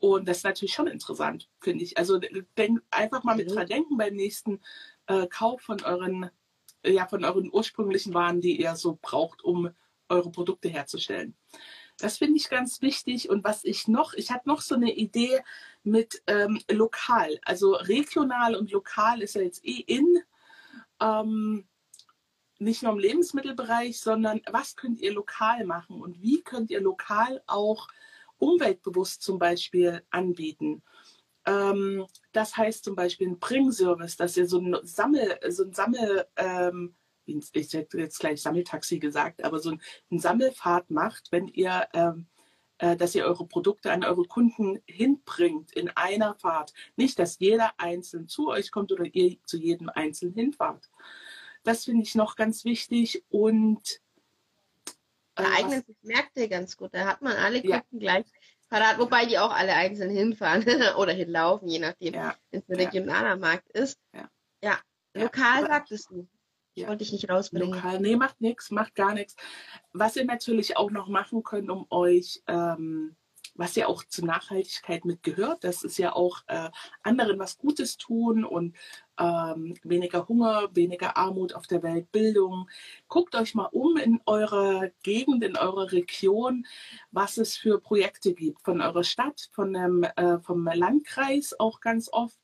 Und 0.00 0.26
das 0.26 0.38
ist 0.38 0.44
natürlich 0.44 0.72
schon 0.72 0.86
interessant, 0.86 1.48
finde 1.60 1.84
ich. 1.84 1.98
Also 1.98 2.18
denk, 2.18 2.82
einfach 2.90 3.22
mal 3.22 3.36
mit 3.36 3.54
dran 3.54 3.66
denken 3.66 3.98
beim 3.98 4.14
nächsten 4.14 4.60
äh, 5.06 5.26
Kauf 5.26 5.60
von 5.60 5.82
euren, 5.82 6.30
ja, 6.84 7.06
von 7.06 7.22
euren 7.22 7.52
ursprünglichen 7.52 8.14
Waren, 8.14 8.40
die 8.40 8.60
ihr 8.60 8.74
so 8.76 8.98
braucht, 9.00 9.44
um 9.44 9.70
eure 10.08 10.30
Produkte 10.30 10.70
herzustellen. 10.70 11.36
Das 11.98 12.16
finde 12.16 12.38
ich 12.38 12.48
ganz 12.48 12.80
wichtig. 12.80 13.28
Und 13.28 13.44
was 13.44 13.62
ich 13.62 13.88
noch, 13.88 14.14
ich 14.14 14.30
hatte 14.30 14.48
noch 14.48 14.62
so 14.62 14.74
eine 14.74 14.94
Idee 14.94 15.40
mit 15.82 16.22
ähm, 16.26 16.58
lokal. 16.70 17.38
Also 17.44 17.74
regional 17.74 18.56
und 18.56 18.70
lokal 18.70 19.20
ist 19.20 19.34
ja 19.34 19.42
jetzt 19.42 19.64
eh 19.66 19.84
in. 19.86 20.06
Ähm, 20.98 21.66
nicht 22.58 22.82
nur 22.82 22.92
im 22.92 22.98
Lebensmittelbereich, 22.98 24.00
sondern 24.00 24.40
was 24.50 24.76
könnt 24.76 25.00
ihr 25.00 25.12
lokal 25.12 25.64
machen 25.64 26.00
und 26.00 26.22
wie 26.22 26.42
könnt 26.42 26.70
ihr 26.70 26.80
lokal 26.80 27.42
auch 27.46 27.88
umweltbewusst 28.40 29.22
zum 29.22 29.38
Beispiel 29.38 30.02
anbieten. 30.10 30.82
Ähm, 31.46 32.06
das 32.32 32.56
heißt 32.56 32.84
zum 32.84 32.96
Beispiel 32.96 33.28
ein 33.28 33.38
Bringservice, 33.38 34.16
dass 34.16 34.36
ihr 34.36 34.46
so 34.46 34.58
ein 34.58 34.76
Sammel, 34.82 35.38
so 35.48 35.64
ein 35.64 35.72
Sammel, 35.72 36.26
ähm, 36.36 36.94
ich 37.26 37.72
hätte 37.72 37.98
jetzt 37.98 38.18
gleich 38.18 38.42
Sammeltaxi 38.42 38.98
gesagt, 38.98 39.44
aber 39.44 39.60
so 39.60 39.70
ein, 39.70 39.82
ein 40.10 40.18
Sammelfahrt 40.18 40.90
macht, 40.90 41.30
wenn 41.30 41.48
ihr, 41.48 41.86
ähm, 41.94 42.26
äh, 42.78 42.96
dass 42.96 43.14
ihr 43.14 43.24
eure 43.24 43.46
Produkte 43.46 43.92
an 43.92 44.04
eure 44.04 44.24
Kunden 44.24 44.80
hinbringt 44.86 45.72
in 45.72 45.90
einer 45.90 46.34
Fahrt. 46.34 46.72
Nicht, 46.96 47.18
dass 47.18 47.38
jeder 47.38 47.72
einzeln 47.78 48.26
zu 48.26 48.48
euch 48.48 48.70
kommt 48.72 48.90
oder 48.90 49.04
ihr 49.04 49.36
zu 49.44 49.58
jedem 49.58 49.88
einzeln 49.88 50.32
hinfahrt. 50.32 50.90
Das 51.62 51.84
finde 51.84 52.02
ich 52.02 52.14
noch 52.14 52.36
ganz 52.36 52.64
wichtig 52.64 53.24
und 53.28 54.00
äh, 55.40 55.44
da 55.44 55.52
eignen 55.56 55.82
sich 55.82 55.96
Märkte 56.02 56.48
ganz 56.48 56.76
gut. 56.76 56.94
Da 56.94 57.06
hat 57.06 57.22
man 57.22 57.36
alle 57.36 57.60
Kunden 57.60 57.72
ja. 57.72 57.98
gleich 57.98 58.26
parat, 58.68 58.98
wobei 58.98 59.26
die 59.26 59.38
auch 59.38 59.52
alle 59.52 59.74
einzeln 59.74 60.10
hinfahren 60.10 60.64
oder 60.96 61.12
hinlaufen, 61.12 61.68
je 61.68 61.80
nachdem, 61.80 62.14
ja. 62.14 62.34
wenn 62.50 62.60
es 62.60 62.68
ein 62.68 62.76
regionaler 62.76 63.36
Markt 63.36 63.70
ist. 63.72 63.98
Ja, 64.14 64.30
ja. 64.62 64.78
lokal 65.14 65.66
sagtest 65.66 66.10
du. 66.10 66.28
Ja. 66.74 66.88
Wollte 66.88 67.02
ich 67.02 67.12
nicht 67.12 67.28
rausbringen. 67.28 67.72
Lokal, 67.72 68.00
nee, 68.00 68.14
macht 68.14 68.40
nichts, 68.40 68.70
macht 68.70 68.94
gar 68.94 69.12
nichts. 69.12 69.34
Was 69.92 70.14
ihr 70.16 70.24
natürlich 70.24 70.76
auch 70.76 70.90
noch 70.92 71.08
machen 71.08 71.42
könnt, 71.42 71.68
um 71.68 71.84
euch 71.90 72.42
ähm, 72.46 73.16
was 73.60 73.76
ja 73.76 73.88
auch 73.88 74.04
zur 74.04 74.24
Nachhaltigkeit 74.24 75.04
mitgehört. 75.04 75.64
Das 75.64 75.84
ist 75.84 75.98
ja 75.98 76.14
auch 76.14 76.42
äh, 76.46 76.70
anderen 77.02 77.38
was 77.38 77.58
Gutes 77.58 77.98
tun 77.98 78.42
und 78.42 78.74
ähm, 79.18 79.74
weniger 79.84 80.26
Hunger, 80.28 80.70
weniger 80.72 81.18
Armut 81.18 81.54
auf 81.54 81.66
der 81.66 81.82
Welt, 81.82 82.10
Bildung. 82.10 82.70
Guckt 83.06 83.34
euch 83.34 83.54
mal 83.54 83.66
um 83.66 83.98
in 83.98 84.18
eurer 84.24 84.88
Gegend, 85.02 85.44
in 85.44 85.58
eurer 85.58 85.92
Region, 85.92 86.66
was 87.10 87.36
es 87.36 87.54
für 87.58 87.78
Projekte 87.78 88.32
gibt. 88.32 88.62
Von 88.62 88.80
eurer 88.80 89.04
Stadt, 89.04 89.50
von 89.52 89.74
dem, 89.74 90.04
äh, 90.04 90.38
vom 90.38 90.64
Landkreis 90.64 91.54
auch 91.60 91.80
ganz 91.80 92.08
oft. 92.10 92.38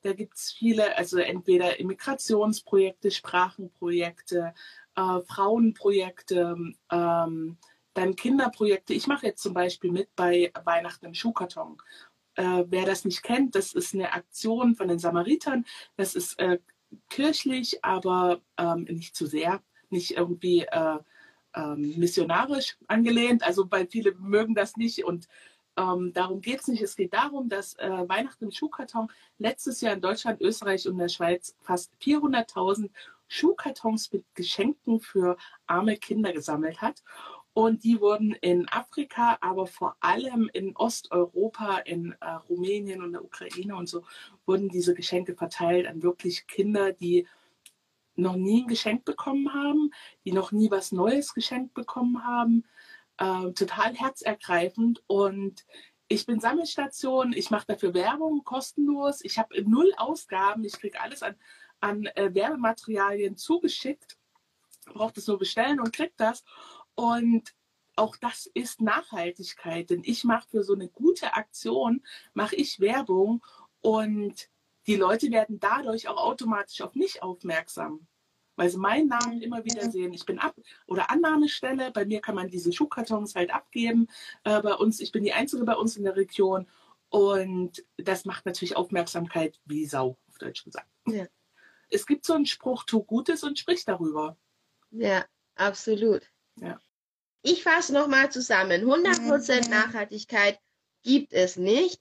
Da 0.00 0.14
gibt 0.14 0.38
es 0.38 0.52
viele, 0.52 0.96
also 0.96 1.18
entweder 1.18 1.80
Immigrationsprojekte, 1.80 3.10
Sprachenprojekte, 3.10 4.54
äh, 4.96 5.20
Frauenprojekte, 5.26 6.56
ähm, 6.90 7.58
dann 7.94 8.16
Kinderprojekte. 8.16 8.94
Ich 8.94 9.06
mache 9.06 9.26
jetzt 9.26 9.42
zum 9.42 9.54
Beispiel 9.54 9.92
mit 9.92 10.14
bei 10.16 10.52
Weihnachten 10.64 11.06
im 11.06 11.14
Schuhkarton. 11.14 11.78
Äh, 12.34 12.64
wer 12.68 12.86
das 12.86 13.04
nicht 13.04 13.22
kennt, 13.22 13.54
das 13.54 13.74
ist 13.74 13.94
eine 13.94 14.12
Aktion 14.12 14.74
von 14.74 14.88
den 14.88 14.98
Samaritern. 14.98 15.64
Das 15.96 16.14
ist 16.14 16.38
äh, 16.38 16.58
kirchlich, 17.10 17.84
aber 17.84 18.40
ähm, 18.56 18.84
nicht 18.84 19.14
zu 19.14 19.26
sehr, 19.26 19.62
nicht 19.90 20.12
irgendwie 20.12 20.62
äh, 20.62 20.98
ähm, 21.54 21.94
missionarisch 21.98 22.76
angelehnt. 22.86 23.42
Also 23.42 23.70
weil 23.70 23.86
viele 23.86 24.14
mögen 24.14 24.54
das 24.54 24.76
nicht 24.76 25.04
und 25.04 25.28
ähm, 25.76 26.12
darum 26.12 26.40
geht 26.40 26.60
es 26.60 26.68
nicht. 26.68 26.82
Es 26.82 26.96
geht 26.96 27.14
darum, 27.14 27.48
dass 27.48 27.74
äh, 27.78 28.08
Weihnachten 28.08 28.44
im 28.44 28.50
Schuhkarton 28.50 29.10
letztes 29.38 29.80
Jahr 29.80 29.94
in 29.94 30.00
Deutschland, 30.00 30.40
Österreich 30.40 30.86
und 30.86 30.98
der 30.98 31.08
Schweiz 31.08 31.56
fast 31.62 31.92
400.000 32.02 32.90
Schuhkartons 33.28 34.12
mit 34.12 34.24
Geschenken 34.34 35.00
für 35.00 35.38
arme 35.66 35.96
Kinder 35.96 36.32
gesammelt 36.32 36.82
hat. 36.82 37.02
Und 37.54 37.84
die 37.84 38.00
wurden 38.00 38.32
in 38.32 38.66
Afrika, 38.68 39.36
aber 39.42 39.66
vor 39.66 39.96
allem 40.00 40.48
in 40.54 40.74
Osteuropa, 40.74 41.78
in 41.78 42.14
äh, 42.20 42.30
Rumänien 42.48 43.02
und 43.02 43.12
der 43.12 43.24
Ukraine 43.24 43.76
und 43.76 43.88
so, 43.88 44.04
wurden 44.46 44.70
diese 44.70 44.94
Geschenke 44.94 45.34
verteilt 45.34 45.86
an 45.86 46.02
wirklich 46.02 46.46
Kinder, 46.46 46.92
die 46.92 47.26
noch 48.14 48.36
nie 48.36 48.62
ein 48.62 48.68
Geschenk 48.68 49.04
bekommen 49.04 49.52
haben, 49.52 49.90
die 50.24 50.32
noch 50.32 50.52
nie 50.52 50.70
was 50.70 50.92
Neues 50.92 51.34
geschenkt 51.34 51.74
bekommen 51.74 52.24
haben. 52.24 52.64
Äh, 53.18 53.52
total 53.52 53.94
herzergreifend. 53.94 55.02
Und 55.06 55.66
ich 56.08 56.26
bin 56.26 56.40
Sammelstation, 56.40 57.32
ich 57.32 57.50
mache 57.50 57.66
dafür 57.66 57.94
Werbung 57.94 58.44
kostenlos. 58.44 59.20
Ich 59.22 59.38
habe 59.38 59.62
null 59.68 59.92
Ausgaben, 59.96 60.64
ich 60.64 60.74
kriege 60.74 61.00
alles 61.00 61.22
an, 61.22 61.36
an 61.80 62.06
äh, 62.14 62.34
Werbematerialien 62.34 63.36
zugeschickt. 63.36 64.18
Braucht 64.86 65.16
es 65.16 65.26
nur 65.26 65.38
bestellen 65.38 65.80
und 65.80 65.92
kriegt 65.92 66.18
das. 66.18 66.44
Und 66.94 67.54
auch 67.96 68.16
das 68.16 68.46
ist 68.54 68.80
Nachhaltigkeit, 68.80 69.90
denn 69.90 70.02
ich 70.04 70.24
mache 70.24 70.48
für 70.48 70.64
so 70.64 70.74
eine 70.74 70.88
gute 70.88 71.34
Aktion, 71.34 72.02
mache 72.34 72.56
ich 72.56 72.80
Werbung 72.80 73.44
und 73.80 74.48
die 74.86 74.96
Leute 74.96 75.30
werden 75.30 75.60
dadurch 75.60 76.08
auch 76.08 76.16
automatisch 76.16 76.80
auf 76.80 76.94
mich 76.94 77.22
aufmerksam, 77.22 78.06
weil 78.56 78.68
sie 78.68 78.78
meinen 78.78 79.08
Namen 79.08 79.42
immer 79.42 79.64
wieder 79.64 79.90
sehen. 79.90 80.12
Ich 80.12 80.24
bin 80.24 80.38
ab 80.38 80.56
oder 80.86 81.10
Annahmestelle, 81.10 81.90
bei 81.92 82.04
mir 82.04 82.20
kann 82.20 82.34
man 82.34 82.48
diese 82.48 82.72
Schuhkartons 82.72 83.34
halt 83.34 83.52
abgeben. 83.54 84.08
Äh, 84.44 84.60
bei 84.62 84.74
uns, 84.74 85.00
ich 85.00 85.12
bin 85.12 85.22
die 85.22 85.32
Einzige 85.32 85.64
bei 85.64 85.76
uns 85.76 85.96
in 85.96 86.04
der 86.04 86.16
Region 86.16 86.66
und 87.10 87.84
das 87.98 88.24
macht 88.24 88.46
natürlich 88.46 88.76
Aufmerksamkeit 88.76 89.60
wie 89.66 89.84
Sau, 89.84 90.16
auf 90.28 90.38
Deutsch 90.38 90.64
gesagt. 90.64 90.88
Ja. 91.06 91.26
Es 91.90 92.06
gibt 92.06 92.24
so 92.24 92.32
einen 92.32 92.46
Spruch, 92.46 92.84
tu 92.84 93.04
Gutes 93.04 93.44
und 93.44 93.58
sprich 93.58 93.84
darüber. 93.84 94.38
Ja, 94.90 95.26
absolut. 95.54 96.31
Ja. 96.56 96.80
Ich 97.42 97.62
fasse 97.62 97.92
nochmal 97.92 98.30
zusammen. 98.30 98.84
100% 98.84 99.68
Nachhaltigkeit 99.68 100.58
gibt 101.02 101.32
es 101.32 101.56
nicht. 101.56 102.00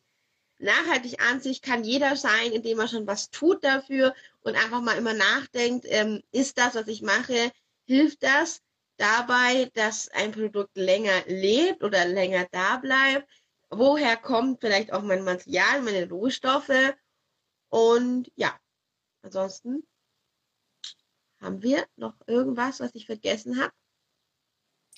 Nachhaltig 0.60 1.20
an 1.22 1.42
sich 1.42 1.62
kann 1.64 1.84
jeder 1.84 2.16
sein, 2.16 2.52
indem 2.52 2.80
er 2.80 2.88
schon 2.88 3.08
was 3.08 3.32
tut 3.32 3.64
dafür 3.64 4.14
und 4.42 4.56
einfach 4.56 4.82
mal 4.82 4.98
immer 4.98 5.14
nachdenkt, 5.16 5.86
ähm, 5.88 6.22
ist 6.32 6.60
das, 6.60 6.76
was 6.76 6.88
ich 6.88 7.02
mache, 7.02 7.52
hilft 7.86 8.22
das 8.22 8.62
dabei, 8.98 9.72
dass 9.74 10.10
ein 10.10 10.32
Produkt 10.32 10.78
länger 10.78 11.24
lebt 11.26 11.84
oder 11.84 12.06
länger 12.06 12.48
da 12.52 12.78
bleibt? 12.78 13.28
Woher 13.72 14.18
kommt 14.18 14.62
vielleicht 14.62 14.94
auch 14.94 15.02
mein 15.02 15.24
Material, 15.24 15.82
meine 15.82 16.08
Rohstoffe? 16.08 16.94
Und 17.70 18.32
ja, 18.36 18.56
ansonsten 19.24 19.88
haben 21.40 21.64
wir 21.64 21.88
noch 21.96 22.16
irgendwas, 22.28 22.80
was 22.80 22.94
ich 22.94 23.08
vergessen 23.08 23.60
habe? 23.60 23.74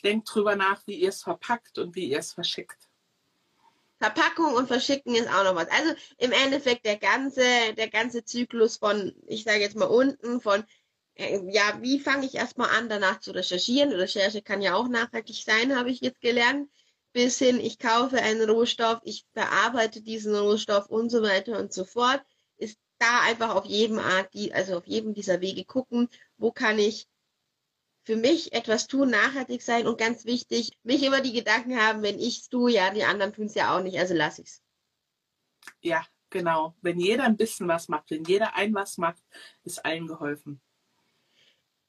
Denkt 0.04 0.34
drüber 0.34 0.56
nach, 0.56 0.82
wie 0.86 0.96
ihr 0.96 1.10
es 1.10 1.24
verpackt 1.24 1.78
und 1.78 1.96
wie 1.96 2.10
ihr 2.10 2.20
es 2.20 2.34
verschickt. 2.34 2.90
Verpackung 4.00 4.54
und 4.56 4.68
Verschicken 4.68 5.16
ist 5.16 5.30
auch 5.30 5.46
noch 5.46 5.56
was. 5.56 5.70
Also 5.70 5.94
im 6.18 6.34
Endeffekt 6.34 6.86
der 6.86 6.98
ganze, 6.98 7.74
der 7.78 7.90
ganze 7.90 8.26
Zyklus 8.26 8.78
von, 8.78 9.14
ich 9.28 9.44
sage 9.46 9.62
jetzt 9.62 9.78
mal 9.78 9.86
unten, 9.86 10.42
von 10.42 10.66
äh, 11.16 11.40
ja, 11.52 11.80
wie 11.82 12.00
fange 12.00 12.26
ich 12.26 12.36
erstmal 12.36 12.70
an, 12.72 12.90
danach 12.90 13.20
zu 13.20 13.32
recherchieren? 13.32 13.94
Recherche 13.94 14.42
kann 14.42 14.62
ja 14.62 14.76
auch 14.76 14.88
nachhaltig 14.88 15.44
sein, 15.46 15.78
habe 15.78 15.90
ich 15.90 16.02
jetzt 16.02 16.22
gelernt. 16.22 16.70
Bis 17.14 17.38
hin, 17.38 17.60
ich 17.60 17.78
kaufe 17.78 18.18
einen 18.18 18.50
Rohstoff, 18.50 19.00
ich 19.04 19.26
bearbeite 19.34 20.02
diesen 20.02 20.36
Rohstoff 20.36 20.88
und 20.88 21.10
so 21.10 21.22
weiter 21.22 21.60
und 21.60 21.72
so 21.72 21.86
fort. 21.86 22.22
Ist 22.58 22.80
da 22.98 23.22
einfach 23.22 23.56
auf 23.56 23.66
jedem 23.66 24.00
Art, 24.00 24.32
also 24.52 24.78
auf 24.78 24.88
jedem 24.88 25.14
dieser 25.14 25.40
Wege 25.40 25.64
gucken, 25.64 26.10
wo 26.38 26.52
kann 26.52 26.80
ich 26.80 27.08
für 28.04 28.16
mich 28.18 28.54
etwas 28.54 28.88
tun, 28.88 29.10
nachhaltig 29.10 29.62
sein 29.62 29.88
und 29.88 29.98
ganz 29.98 30.26
wichtig, 30.26 30.78
mich 30.84 31.04
immer 31.04 31.22
die 31.22 31.34
Gedanken 31.34 31.80
haben, 31.80 32.04
wenn 32.04 32.20
ich 32.20 32.42
es 32.42 32.50
tue, 32.50 32.72
ja, 32.72 32.90
die 32.92 33.04
anderen 33.04 33.34
tun 33.34 33.46
es 33.46 33.56
ja 33.56 33.76
auch 33.76 33.82
nicht, 33.82 33.98
also 33.98 34.14
lass 34.14 34.40
ich's. 34.40 34.62
Ja, 35.82 36.06
genau. 36.30 36.76
Wenn 36.82 37.00
jeder 37.00 37.24
ein 37.24 37.38
bisschen 37.38 37.68
was 37.68 37.88
macht, 37.88 38.12
wenn 38.12 38.26
jeder 38.26 38.56
ein 38.56 38.74
was 38.74 38.98
macht, 38.98 39.24
ist 39.64 39.84
allen 39.86 40.08
geholfen. 40.08 40.62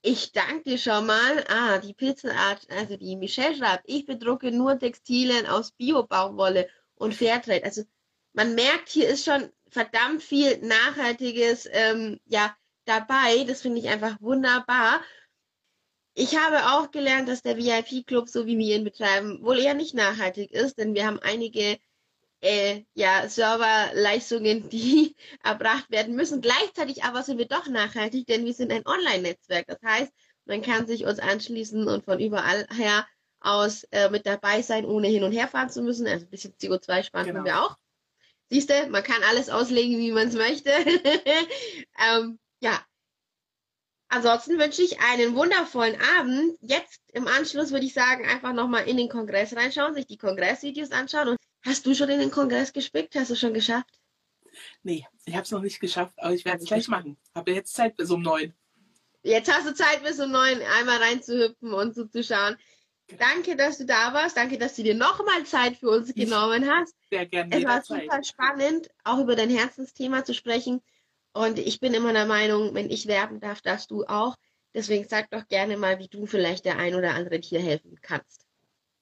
Ich 0.01 0.31
danke 0.31 0.69
dir 0.69 0.77
schon 0.77 1.07
mal. 1.07 1.45
Ah, 1.49 1.79
die 1.79 1.93
Pixelart, 1.93 2.69
also 2.69 2.95
die 2.95 3.15
Michelle 3.15 3.55
schreibt, 3.55 3.83
ich 3.87 4.05
bedrucke 4.05 4.51
nur 4.51 4.77
Textilien 4.77 5.47
aus 5.47 5.71
Bio-Baumwolle 5.71 6.69
und 6.93 7.15
Fairtrade. 7.15 7.63
Also 7.63 7.83
man 8.33 8.55
merkt, 8.55 8.89
hier 8.89 9.09
ist 9.09 9.25
schon 9.25 9.51
verdammt 9.67 10.21
viel 10.21 10.59
Nachhaltiges 10.59 11.67
ähm, 11.71 12.19
ja 12.25 12.55
dabei. 12.85 13.43
Das 13.47 13.61
finde 13.61 13.79
ich 13.79 13.89
einfach 13.89 14.21
wunderbar. 14.21 15.01
Ich 16.17 16.37
habe 16.37 16.71
auch 16.71 16.91
gelernt, 16.91 17.27
dass 17.27 17.41
der 17.41 17.57
VIP-Club, 17.57 18.29
so 18.29 18.45
wie 18.45 18.57
wir 18.57 18.77
ihn 18.77 18.85
betreiben, 18.85 19.43
wohl 19.43 19.59
eher 19.59 19.73
nicht 19.73 19.93
nachhaltig 19.93 20.49
ist, 20.51 20.77
denn 20.77 20.93
wir 20.93 21.05
haben 21.05 21.19
einige 21.19 21.77
äh, 22.39 22.83
ja, 22.93 23.27
Serverleistungen, 23.27 24.69
die 24.69 25.13
erbracht 25.43 25.91
werden 25.91 26.15
müssen. 26.15 26.39
Gleichzeitig 26.39 27.03
aber 27.03 27.21
sind 27.21 27.37
wir 27.37 27.49
doch 27.49 27.67
nachhaltig, 27.67 28.27
denn 28.27 28.45
wir 28.45 28.53
sind 28.53 28.71
ein 28.71 28.87
Online-Netzwerk. 28.87 29.67
Das 29.67 29.81
heißt, 29.83 30.13
man 30.45 30.61
kann 30.61 30.87
sich 30.87 31.05
uns 31.05 31.19
anschließen 31.19 31.85
und 31.85 32.05
von 32.05 32.21
überall 32.21 32.65
her 32.73 33.05
aus 33.41 33.83
äh, 33.91 34.09
mit 34.09 34.25
dabei 34.25 34.61
sein, 34.61 34.85
ohne 34.85 35.09
hin 35.09 35.23
und 35.23 35.33
her 35.33 35.49
fahren 35.49 35.69
zu 35.69 35.81
müssen. 35.81 36.07
Also 36.07 36.25
ein 36.25 36.29
bisschen 36.29 36.53
CO2 36.53 37.03
sparen 37.03 37.27
genau. 37.27 37.43
wir 37.43 37.61
auch. 37.61 37.75
Siehst 38.49 38.69
du, 38.69 38.87
man 38.89 39.03
kann 39.03 39.21
alles 39.23 39.49
auslegen, 39.49 39.97
wie 39.97 40.13
man 40.13 40.29
es 40.29 40.35
möchte. 40.35 40.69
ähm, 41.99 42.39
ja, 42.61 42.79
Ansonsten 44.15 44.57
wünsche 44.57 44.81
ich 44.81 45.01
einen 45.01 45.35
wundervollen 45.35 45.97
Abend. 46.17 46.57
Jetzt 46.61 47.01
im 47.11 47.27
Anschluss 47.27 47.71
würde 47.71 47.85
ich 47.85 47.93
sagen, 47.93 48.25
einfach 48.25 48.53
nochmal 48.53 48.87
in 48.87 48.95
den 48.95 49.09
Kongress 49.09 49.53
reinschauen, 49.53 49.93
sich 49.93 50.07
die 50.07 50.17
Kongressvideos 50.17 50.91
anschauen. 50.91 51.27
Und 51.27 51.37
hast 51.65 51.85
du 51.85 51.93
schon 51.93 52.07
in 52.07 52.21
den 52.21 52.31
Kongress 52.31 52.71
gespickt? 52.71 53.13
Hast 53.15 53.31
du 53.31 53.35
schon 53.35 53.53
geschafft? 53.53 53.99
Nee, 54.83 55.05
ich 55.25 55.33
habe 55.33 55.43
es 55.43 55.51
noch 55.51 55.61
nicht 55.61 55.81
geschafft, 55.81 56.13
aber 56.15 56.33
ich 56.33 56.45
werde 56.45 56.63
es 56.63 56.65
gleich 56.65 56.87
machen. 56.87 57.17
Habe 57.35 57.51
jetzt 57.51 57.73
Zeit 57.75 57.97
bis 57.97 58.09
um 58.09 58.21
neun. 58.21 58.53
Jetzt 59.21 59.53
hast 59.53 59.67
du 59.67 59.73
Zeit 59.73 60.01
bis 60.01 60.17
um 60.21 60.31
neun, 60.31 60.61
einmal 60.79 60.97
reinzuhüpfen 60.97 61.73
und 61.73 61.93
zuzuschauen. 61.93 62.55
Danke, 63.19 63.57
dass 63.57 63.79
du 63.79 63.85
da 63.85 64.13
warst. 64.13 64.37
Danke, 64.37 64.57
dass 64.57 64.77
du 64.77 64.83
dir 64.83 64.95
nochmal 64.95 65.43
Zeit 65.43 65.75
für 65.75 65.89
uns 65.89 66.13
genommen 66.15 66.69
hast. 66.69 66.95
Sehr 67.09 67.25
gerne. 67.25 67.53
Es 67.53 67.65
war 67.65 67.83
super 67.83 68.23
spannend, 68.23 68.87
auch 69.03 69.19
über 69.19 69.35
dein 69.35 69.49
Herzensthema 69.49 70.23
zu 70.23 70.33
sprechen. 70.33 70.81
Und 71.35 71.59
ich 71.59 71.81
bin 71.81 71.93
immer 71.93 72.13
der 72.13 72.25
Meinung, 72.25 72.73
wenn 72.75 72.89
ich 72.89 73.07
werben 73.07 73.41
darf, 73.41 73.61
darfst 73.61 73.91
du 73.91 74.05
auch. 74.05 74.37
Deswegen 74.73 75.05
sag 75.05 75.29
doch 75.31 75.45
gerne 75.49 75.75
mal, 75.75 75.99
wie 75.99 76.07
du 76.07 76.25
vielleicht 76.25 76.63
der 76.63 76.77
ein 76.77 76.95
oder 76.95 77.13
andere 77.13 77.35
hier 77.35 77.59
helfen 77.59 77.99
kannst. 78.01 78.45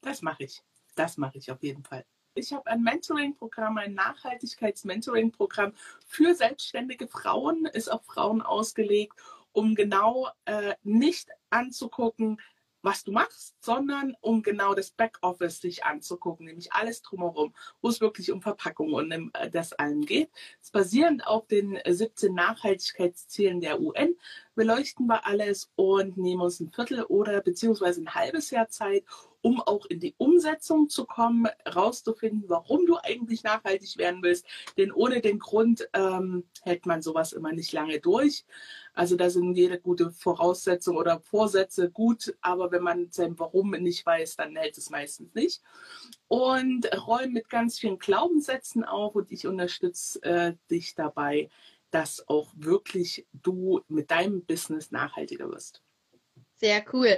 Das 0.02 0.24
mache 0.24 0.46
ich. 0.46 0.60
Das 0.96 1.18
mache 1.18 1.38
ich 1.38 1.52
auf 1.52 1.62
jeden 1.62 1.84
Fall. 1.84 2.04
Ich 2.34 2.52
habe 2.52 2.66
ein 2.66 2.82
Mentoring-Programm, 2.82 3.78
ein 3.78 3.94
Nachhaltigkeits-Mentoring-Programm 3.94 5.74
für 6.08 6.34
selbstständige 6.34 7.08
Frauen, 7.08 7.68
ist 7.68 7.90
auf 7.90 8.04
Frauen 8.04 8.42
ausgelegt, 8.42 9.14
um 9.52 9.76
genau 9.76 10.28
äh, 10.46 10.74
nicht 10.82 11.30
anzugucken, 11.52 12.42
was 12.84 13.04
du 13.04 13.12
machst, 13.12 13.56
sondern 13.62 14.16
um 14.22 14.44
genau 14.44 14.76
das 14.76 14.92
Backoffice 14.92 15.62
sich 15.62 15.86
anzugucken, 15.86 16.46
nämlich 16.46 16.74
alles 16.74 17.02
drumherum, 17.02 17.54
wo 17.82 17.90
es 17.90 18.02
wirklich 18.02 18.32
um 18.32 18.42
Verpackung 18.42 18.94
und 18.94 19.12
um 19.14 19.32
äh, 19.34 19.50
das 19.50 19.74
allem 19.74 20.06
geht. 20.06 20.30
Es 20.62 20.70
basierend 20.70 21.26
auf 21.26 21.48
den 21.48 21.80
17 21.88 22.34
Nachhaltigkeitszielen 22.34 23.62
der 23.62 23.80
UN 23.80 24.16
beleuchten 24.54 25.08
wir 25.08 25.26
alles 25.26 25.72
und 25.76 26.18
nehmen 26.18 26.42
uns 26.42 26.60
ein 26.60 26.70
Viertel 26.70 27.04
oder 27.04 27.42
beziehungsweise 27.42 28.02
ein 28.02 28.14
halbes 28.14 28.52
Jahr 28.52 28.68
Zeit, 28.68 29.04
um 29.44 29.60
auch 29.62 29.86
in 29.88 30.00
die 30.00 30.16
Umsetzung 30.18 30.88
zu 30.90 31.06
kommen, 31.06 31.48
rauszufinden, 31.68 32.46
warum 32.48 32.86
du 32.86 32.98
eigentlich 33.04 33.44
nachhaltig 33.44 33.98
werden 33.98 34.24
willst. 34.24 34.46
Denn 34.78 34.92
ohne 34.92 35.20
den 35.20 35.38
Grund 35.38 35.88
ähm, 35.92 36.46
hält 36.62 36.86
man 36.86 37.02
sowas 37.02 37.34
immer 37.34 37.52
nicht 37.52 37.74
lange 37.74 38.00
durch. 38.00 38.46
Also 38.94 39.18
da 39.18 39.30
sind 39.30 39.56
jede 39.56 39.80
gute 39.82 40.12
Voraussetzung 40.12 40.96
oder 40.96 41.20
Vorsätze 41.20 41.92
gut, 41.92 42.34
aber 42.40 42.72
wenn 42.72 42.84
man 42.84 43.12
sein 43.12 43.38
Warum 43.38 43.72
nicht 43.72 44.06
weiß, 44.06 44.38
dann 44.38 44.56
hält 44.56 44.78
es 44.78 44.90
meistens 44.90 45.36
nicht. 45.36 45.62
Und 46.30 46.88
räumen 47.06 47.34
mit 47.34 47.50
ganz 47.50 47.78
vielen 47.78 48.00
Glaubenssätzen 48.00 48.86
auf 48.86 49.14
und 49.14 49.30
ich 49.30 49.46
unterstütze 49.46 50.24
äh, 50.24 50.54
dich 50.72 50.96
dabei, 50.96 51.50
dass 51.92 52.26
auch 52.30 52.50
wirklich 52.56 53.28
du 53.34 53.82
mit 53.90 54.10
deinem 54.10 54.46
Business 54.46 54.90
nachhaltiger 54.92 55.50
wirst. 55.50 55.82
Sehr 56.56 56.86
cool 56.94 57.18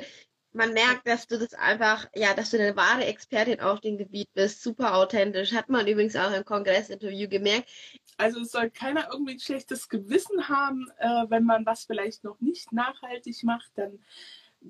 man 0.56 0.74
merkt, 0.74 1.06
dass 1.06 1.28
du 1.28 1.38
das 1.38 1.54
einfach, 1.54 2.08
ja, 2.16 2.34
dass 2.34 2.52
du 2.52 2.58
eine 2.58 2.76
wahre 2.76 3.06
Expertin 3.06 3.60
auf 3.60 3.82
dem 3.82 3.98
Gebiet 3.98 4.30
bist, 4.34 4.64
super 4.64 4.96
authentisch. 4.96 5.52
Hat 5.54 5.70
man 5.70 5.86
übrigens 5.86 6.16
auch 6.16 6.32
im 6.32 6.46
Kongressinterview 6.46 7.28
gemerkt. 7.28 7.70
Also 8.18 8.40
es 8.40 8.52
soll 8.52 8.70
keiner 8.70 9.10
irgendwie 9.12 9.34
ein 9.34 9.40
schlechtes 9.40 9.90
Gewissen 9.90 10.48
haben, 10.48 10.90
äh, 10.98 11.26
wenn 11.28 11.44
man 11.44 11.66
was 11.66 11.84
vielleicht 11.84 12.24
noch 12.24 12.40
nicht 12.40 12.72
nachhaltig 12.72 13.44
macht, 13.44 13.70
dann 13.76 14.00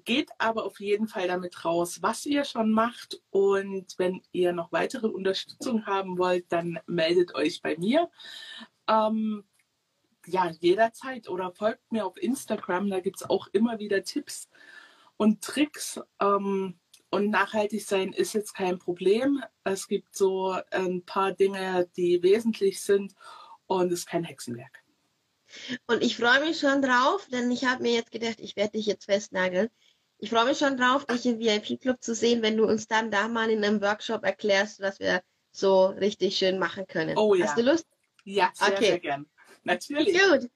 geht 0.03 0.31
aber 0.39 0.65
auf 0.65 0.79
jeden 0.79 1.07
Fall 1.07 1.27
damit 1.27 1.63
raus, 1.63 2.01
was 2.01 2.25
ihr 2.25 2.43
schon 2.45 2.71
macht. 2.71 3.21
Und 3.29 3.93
wenn 3.97 4.23
ihr 4.31 4.53
noch 4.53 4.71
weitere 4.71 5.07
Unterstützung 5.07 5.85
haben 5.85 6.17
wollt, 6.17 6.51
dann 6.51 6.79
meldet 6.87 7.35
euch 7.35 7.61
bei 7.61 7.77
mir. 7.77 8.09
Ähm, 8.87 9.43
ja, 10.25 10.49
jederzeit 10.59 11.29
oder 11.29 11.51
folgt 11.51 11.91
mir 11.91 12.07
auf 12.07 12.17
Instagram, 12.21 12.89
da 12.89 12.99
gibt 12.99 13.17
es 13.17 13.29
auch 13.29 13.47
immer 13.53 13.77
wieder 13.77 14.03
Tipps 14.03 14.49
und 15.17 15.41
Tricks. 15.41 15.99
Ähm, 16.19 16.79
und 17.11 17.29
nachhaltig 17.29 17.85
sein 17.85 18.11
ist 18.11 18.33
jetzt 18.33 18.53
kein 18.53 18.77
Problem. 18.77 19.41
Es 19.63 19.87
gibt 19.87 20.15
so 20.15 20.57
ein 20.71 21.03
paar 21.03 21.31
Dinge, 21.31 21.89
die 21.95 22.21
wesentlich 22.21 22.81
sind 22.81 23.13
und 23.67 23.87
es 23.87 23.99
ist 23.99 24.07
kein 24.07 24.23
Hexenwerk. 24.23 24.83
Und 25.87 26.03
ich 26.03 26.17
freue 26.17 26.41
mich 26.41 26.59
schon 26.59 26.81
drauf, 26.81 27.27
denn 27.31 27.49
ich 27.51 27.65
habe 27.65 27.83
mir 27.83 27.93
jetzt 27.93 28.11
gedacht, 28.11 28.39
ich 28.39 28.55
werde 28.55 28.73
dich 28.73 28.85
jetzt 28.85 29.05
festnageln. 29.05 29.69
Ich 30.17 30.29
freue 30.29 30.45
mich 30.45 30.57
schon 30.57 30.77
drauf, 30.77 31.05
dich 31.05 31.25
im 31.25 31.39
VIP-Club 31.39 32.01
zu 32.01 32.15
sehen, 32.15 32.41
wenn 32.41 32.57
du 32.57 32.65
uns 32.65 32.87
dann 32.87 33.11
da 33.11 33.27
mal 33.27 33.49
in 33.49 33.63
einem 33.63 33.81
Workshop 33.81 34.23
erklärst, 34.23 34.81
was 34.81 34.99
wir 34.99 35.21
so 35.51 35.85
richtig 35.85 36.37
schön 36.37 36.59
machen 36.59 36.87
können. 36.87 37.17
Oh 37.17 37.35
ja. 37.35 37.45
Hast 37.45 37.57
du 37.57 37.61
Lust? 37.61 37.87
Ja, 38.23 38.51
sehr, 38.53 38.73
okay. 38.73 38.85
sehr 38.85 38.99
gern. 38.99 39.25
Natürlich. 39.63 40.19
Gut. 40.19 40.49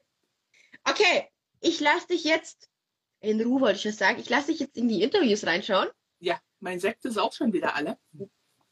Okay, 0.84 1.30
ich 1.62 1.80
lasse 1.80 2.08
dich 2.08 2.24
jetzt 2.24 2.69
in 3.22 3.42
Ruhe 3.42 3.62
wollte 3.62 3.78
ich 3.78 3.84
das 3.84 3.98
sagen. 3.98 4.20
Ich 4.20 4.30
lasse 4.30 4.48
dich 4.48 4.60
jetzt 4.60 4.78
in 4.78 4.88
die 4.88 5.04
Interviews 5.04 5.46
reinschauen. 5.46 5.90
Ja, 6.20 6.40
mein 6.60 6.80
Sekt 6.80 7.06
ist 7.06 7.18
auch 7.18 7.34
schon 7.34 7.54
wieder 7.54 7.76
alle. 7.76 7.98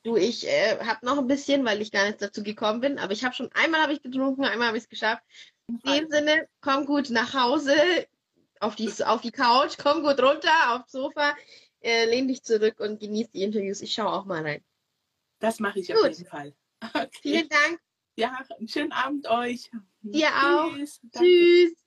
Du, 0.03 0.15
ich 0.15 0.47
äh, 0.47 0.77
habe 0.79 1.05
noch 1.05 1.17
ein 1.17 1.27
bisschen, 1.27 1.65
weil 1.65 1.81
ich 1.81 1.91
gar 1.91 2.05
nicht 2.05 2.21
dazu 2.21 2.43
gekommen 2.43 2.79
bin, 2.81 2.97
aber 2.99 3.13
ich 3.13 3.25
habe 3.25 3.35
schon 3.35 3.51
einmal 3.53 3.81
habe 3.81 3.93
ich 3.93 4.01
getrunken, 4.01 4.45
einmal 4.45 4.69
habe 4.69 4.77
ich 4.77 4.83
es 4.83 4.89
geschafft. 4.89 5.23
In 5.67 5.79
dem 5.79 6.09
Sinne, 6.09 6.47
komm 6.61 6.85
gut 6.85 7.09
nach 7.09 7.33
Hause, 7.33 7.75
auf 8.59 8.75
die, 8.75 8.91
auf 9.03 9.21
die 9.21 9.31
Couch, 9.31 9.75
komm 9.77 10.03
gut 10.03 10.21
runter, 10.21 10.75
aufs 10.75 10.93
Sofa, 10.93 11.35
äh, 11.81 12.05
lehn 12.05 12.27
dich 12.27 12.43
zurück 12.43 12.79
und 12.79 12.99
genieß 12.99 13.31
die 13.31 13.43
Interviews. 13.43 13.81
Ich 13.81 13.93
schaue 13.93 14.13
auch 14.13 14.25
mal 14.25 14.43
rein. 14.43 14.63
Das 15.39 15.59
mache 15.59 15.79
ich 15.79 15.87
gut. 15.87 15.97
auf 15.97 16.09
jeden 16.09 16.25
Fall. 16.25 16.53
Okay. 16.93 17.09
Vielen 17.21 17.49
Dank. 17.49 17.81
Ja, 18.15 18.45
einen 18.57 18.67
schönen 18.67 18.91
Abend 18.91 19.27
euch. 19.27 19.71
Dir 20.01 20.29
auch. 20.29 20.73
Tschüss. 20.73 20.99
Tschüss. 21.11 21.86